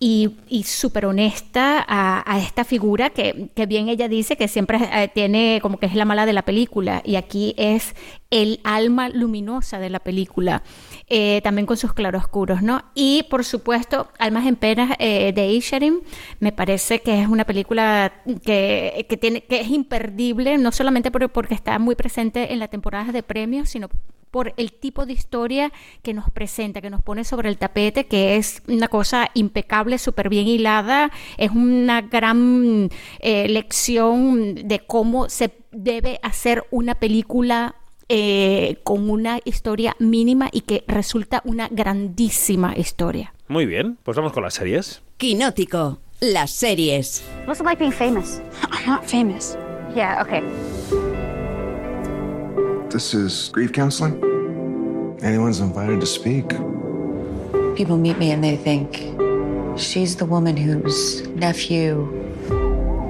y, 0.00 0.36
y 0.48 0.64
súper 0.64 1.06
honesta 1.06 1.84
a, 1.86 2.22
a 2.30 2.38
esta 2.40 2.64
figura 2.64 3.10
que, 3.10 3.48
que 3.54 3.66
bien 3.66 3.88
ella 3.88 4.08
dice 4.08 4.36
que 4.36 4.48
siempre 4.48 4.78
eh, 4.92 5.08
tiene 5.14 5.58
como 5.62 5.78
que 5.78 5.86
es 5.86 5.94
la 5.94 6.04
mala 6.04 6.26
de 6.26 6.32
la 6.32 6.42
película. 6.42 7.02
Y 7.04 7.16
aquí 7.16 7.54
es 7.58 7.94
el 8.30 8.60
alma 8.64 9.08
luminosa 9.08 9.78
de 9.78 9.90
la 9.90 10.00
película 10.00 10.62
eh, 11.08 11.40
también 11.42 11.66
con 11.66 11.76
sus 11.76 11.92
claroscuros, 11.92 12.62
¿no? 12.62 12.82
Y 12.94 13.24
por 13.30 13.44
supuesto, 13.44 14.08
Almas 14.18 14.46
en 14.46 14.56
Penas 14.56 14.96
eh, 14.98 15.32
de 15.34 15.48
Isherin, 15.52 16.00
me 16.40 16.52
parece 16.52 17.00
que 17.00 17.20
es 17.22 17.28
una 17.28 17.44
película 17.44 18.12
que, 18.44 19.06
que, 19.08 19.16
tiene, 19.16 19.42
que 19.42 19.60
es 19.60 19.68
imperdible, 19.70 20.56
no 20.58 20.72
solamente 20.72 21.10
por- 21.10 21.28
porque 21.30 21.54
está 21.54 21.78
muy 21.78 21.94
presente 21.94 22.52
en 22.52 22.58
la 22.58 22.68
temporada 22.68 23.12
de 23.12 23.22
premios, 23.22 23.68
sino 23.68 23.88
por 24.30 24.52
el 24.56 24.72
tipo 24.72 25.06
de 25.06 25.12
historia 25.12 25.70
que 26.02 26.12
nos 26.12 26.28
presenta, 26.30 26.80
que 26.80 26.90
nos 26.90 27.02
pone 27.02 27.22
sobre 27.22 27.48
el 27.48 27.56
tapete, 27.56 28.06
que 28.06 28.34
es 28.36 28.62
una 28.66 28.88
cosa 28.88 29.30
impecable, 29.34 29.96
súper 29.98 30.28
bien 30.28 30.48
hilada, 30.48 31.12
es 31.38 31.52
una 31.52 32.00
gran 32.02 32.90
eh, 33.20 33.48
lección 33.48 34.56
de 34.66 34.80
cómo 34.80 35.28
se 35.28 35.52
debe 35.70 36.18
hacer 36.22 36.64
una 36.72 36.96
película 36.96 37.76
eh, 38.08 38.78
con 38.84 39.10
una 39.10 39.40
historia 39.44 39.96
mínima 39.98 40.48
y 40.52 40.62
que 40.62 40.84
resulta 40.86 41.42
una 41.44 41.68
grandísima 41.70 42.76
historia. 42.76 43.32
Muy 43.48 43.66
bien, 43.66 43.98
pues 44.02 44.16
vamos 44.16 44.32
con 44.32 44.42
las 44.42 44.54
series. 44.54 45.02
Quinótico, 45.16 45.98
las 46.20 46.50
series. 46.50 47.24
What's 47.46 47.60
it 47.60 47.66
like 47.66 47.78
being 47.78 47.92
famous? 47.92 48.40
I'm 48.70 48.86
not 48.86 49.04
famous. 49.04 49.56
Yeah, 49.94 50.22
okay. 50.22 50.42
This 52.90 53.14
is 53.14 53.50
grief 53.52 53.72
counseling. 53.72 54.20
Anyone's 55.22 55.60
invited 55.60 56.00
to 56.00 56.06
speak. 56.06 56.48
People 57.76 57.96
meet 57.96 58.18
me 58.18 58.30
and 58.30 58.42
they 58.42 58.56
think 58.56 59.14
she's 59.76 60.16
the 60.16 60.24
woman 60.24 60.56
whose 60.56 61.26
nephew 61.28 62.06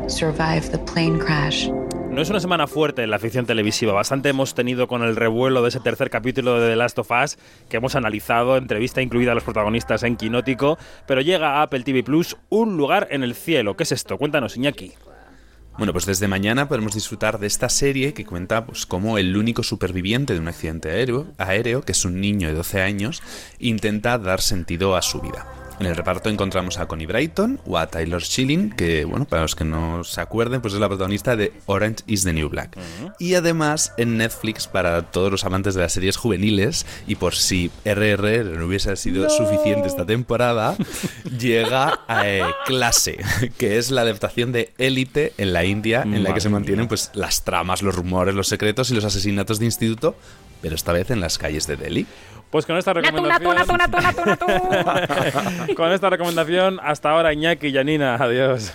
survived 0.08 0.72
the 0.72 0.78
plane 0.78 1.18
crash. 1.18 1.68
No 2.14 2.22
es 2.22 2.30
una 2.30 2.38
semana 2.38 2.68
fuerte 2.68 3.02
en 3.02 3.10
la 3.10 3.18
ficción 3.18 3.44
televisiva. 3.44 3.92
Bastante 3.92 4.28
hemos 4.28 4.54
tenido 4.54 4.86
con 4.86 5.02
el 5.02 5.16
revuelo 5.16 5.62
de 5.62 5.68
ese 5.70 5.80
tercer 5.80 6.10
capítulo 6.10 6.60
de 6.60 6.68
The 6.68 6.76
Last 6.76 6.96
of 7.00 7.10
Us 7.10 7.36
que 7.68 7.78
hemos 7.78 7.96
analizado, 7.96 8.56
entrevista 8.56 9.02
incluida 9.02 9.32
a 9.32 9.34
los 9.34 9.42
protagonistas 9.42 10.04
en 10.04 10.14
Quinótico. 10.14 10.78
Pero 11.08 11.22
llega 11.22 11.56
a 11.56 11.62
Apple 11.62 11.82
TV 11.82 12.04
Plus 12.04 12.36
un 12.50 12.76
lugar 12.76 13.08
en 13.10 13.24
el 13.24 13.34
cielo. 13.34 13.76
¿Qué 13.76 13.82
es 13.82 13.90
esto? 13.90 14.16
Cuéntanos, 14.16 14.56
Iñaki. 14.56 14.92
Bueno, 15.76 15.92
pues 15.92 16.06
desde 16.06 16.28
mañana 16.28 16.68
podemos 16.68 16.94
disfrutar 16.94 17.40
de 17.40 17.48
esta 17.48 17.68
serie 17.68 18.14
que 18.14 18.24
cuenta 18.24 18.64
pues 18.64 18.86
cómo 18.86 19.18
el 19.18 19.36
único 19.36 19.64
superviviente 19.64 20.34
de 20.34 20.38
un 20.38 20.46
accidente 20.46 20.92
aéreo, 20.92 21.26
aéreo, 21.36 21.82
que 21.82 21.90
es 21.90 22.04
un 22.04 22.20
niño 22.20 22.46
de 22.46 22.54
12 22.54 22.80
años, 22.80 23.24
intenta 23.58 24.18
dar 24.18 24.40
sentido 24.40 24.94
a 24.94 25.02
su 25.02 25.20
vida. 25.20 25.63
En 25.80 25.86
el 25.86 25.96
reparto 25.96 26.30
encontramos 26.30 26.78
a 26.78 26.86
Connie 26.86 27.06
Brighton 27.06 27.60
o 27.66 27.78
a 27.78 27.88
Tyler 27.88 28.22
Schilling, 28.22 28.70
que, 28.70 29.04
bueno, 29.04 29.24
para 29.24 29.42
los 29.42 29.56
que 29.56 29.64
no 29.64 30.04
se 30.04 30.20
acuerden, 30.20 30.60
pues 30.60 30.74
es 30.74 30.80
la 30.80 30.88
protagonista 30.88 31.36
de 31.36 31.52
Orange 31.66 32.04
is 32.06 32.22
the 32.24 32.32
New 32.32 32.48
Black. 32.48 32.78
Y 33.18 33.34
además 33.34 33.92
en 33.96 34.16
Netflix, 34.16 34.68
para 34.68 35.02
todos 35.10 35.32
los 35.32 35.44
amantes 35.44 35.74
de 35.74 35.80
las 35.80 35.92
series 35.92 36.16
juveniles, 36.16 36.86
y 37.06 37.16
por 37.16 37.34
si 37.34 37.70
RR 37.84 38.44
no 38.56 38.66
hubiese 38.66 38.94
sido 38.96 39.28
suficiente 39.28 39.88
esta 39.88 40.06
temporada, 40.06 40.76
llega 41.38 42.00
a 42.06 42.28
eh, 42.28 42.44
Clase, 42.66 43.18
que 43.58 43.78
es 43.78 43.90
la 43.90 44.02
adaptación 44.02 44.52
de 44.52 44.72
Élite 44.78 45.32
en 45.38 45.52
la 45.52 45.64
India, 45.64 46.02
en 46.02 46.22
la 46.22 46.34
que 46.34 46.40
se 46.40 46.48
mantienen 46.48 46.86
pues 46.86 47.10
las 47.14 47.44
tramas, 47.44 47.82
los 47.82 47.94
rumores, 47.94 48.34
los 48.34 48.48
secretos 48.48 48.90
y 48.90 48.94
los 48.94 49.04
asesinatos 49.04 49.58
de 49.58 49.64
instituto, 49.66 50.16
pero 50.62 50.76
esta 50.76 50.92
vez 50.92 51.10
en 51.10 51.20
las 51.20 51.36
calles 51.36 51.66
de 51.66 51.76
Delhi. 51.76 52.06
Pues 52.54 52.66
con 52.66 52.76
esta 52.76 52.92
recomendación. 52.92 53.50
con 55.76 55.90
esta 55.90 56.08
recomendación, 56.08 56.78
hasta 56.80 57.10
ahora, 57.10 57.32
Iñaki 57.32 57.66
y 57.66 57.74
Janina. 57.74 58.14
Adiós. 58.14 58.74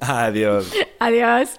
Adiós. 0.00 0.72
Adiós. 1.00 1.58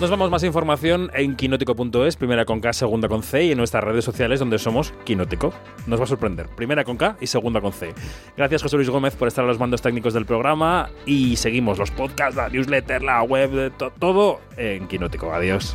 Nos 0.00 0.10
vamos 0.10 0.30
más 0.30 0.44
información 0.44 1.10
en 1.12 1.34
quinótico.es, 1.34 2.14
primera 2.16 2.44
con 2.44 2.60
K, 2.60 2.72
segunda 2.72 3.08
con 3.08 3.24
C, 3.24 3.46
y 3.46 3.50
en 3.52 3.58
nuestras 3.58 3.82
redes 3.82 4.04
sociales 4.04 4.38
donde 4.38 4.60
somos 4.60 4.92
Quinótico. 5.04 5.52
Nos 5.88 5.98
va 5.98 6.04
a 6.04 6.06
sorprender. 6.06 6.46
Primera 6.54 6.84
con 6.84 6.96
K 6.96 7.16
y 7.20 7.26
segunda 7.26 7.60
con 7.60 7.72
C. 7.72 7.92
Gracias 8.36 8.62
José 8.62 8.76
Luis 8.76 8.90
Gómez 8.90 9.16
por 9.16 9.26
estar 9.26 9.44
a 9.44 9.48
los 9.48 9.58
mandos 9.58 9.82
técnicos 9.82 10.14
del 10.14 10.24
programa 10.24 10.88
y 11.04 11.34
seguimos 11.34 11.78
los 11.78 11.90
podcasts, 11.90 12.36
la 12.36 12.48
newsletter, 12.48 13.02
la 13.02 13.22
web, 13.24 13.72
to- 13.76 13.92
todo 13.98 14.40
en 14.56 14.86
Quinótico. 14.86 15.32
Adiós. 15.32 15.74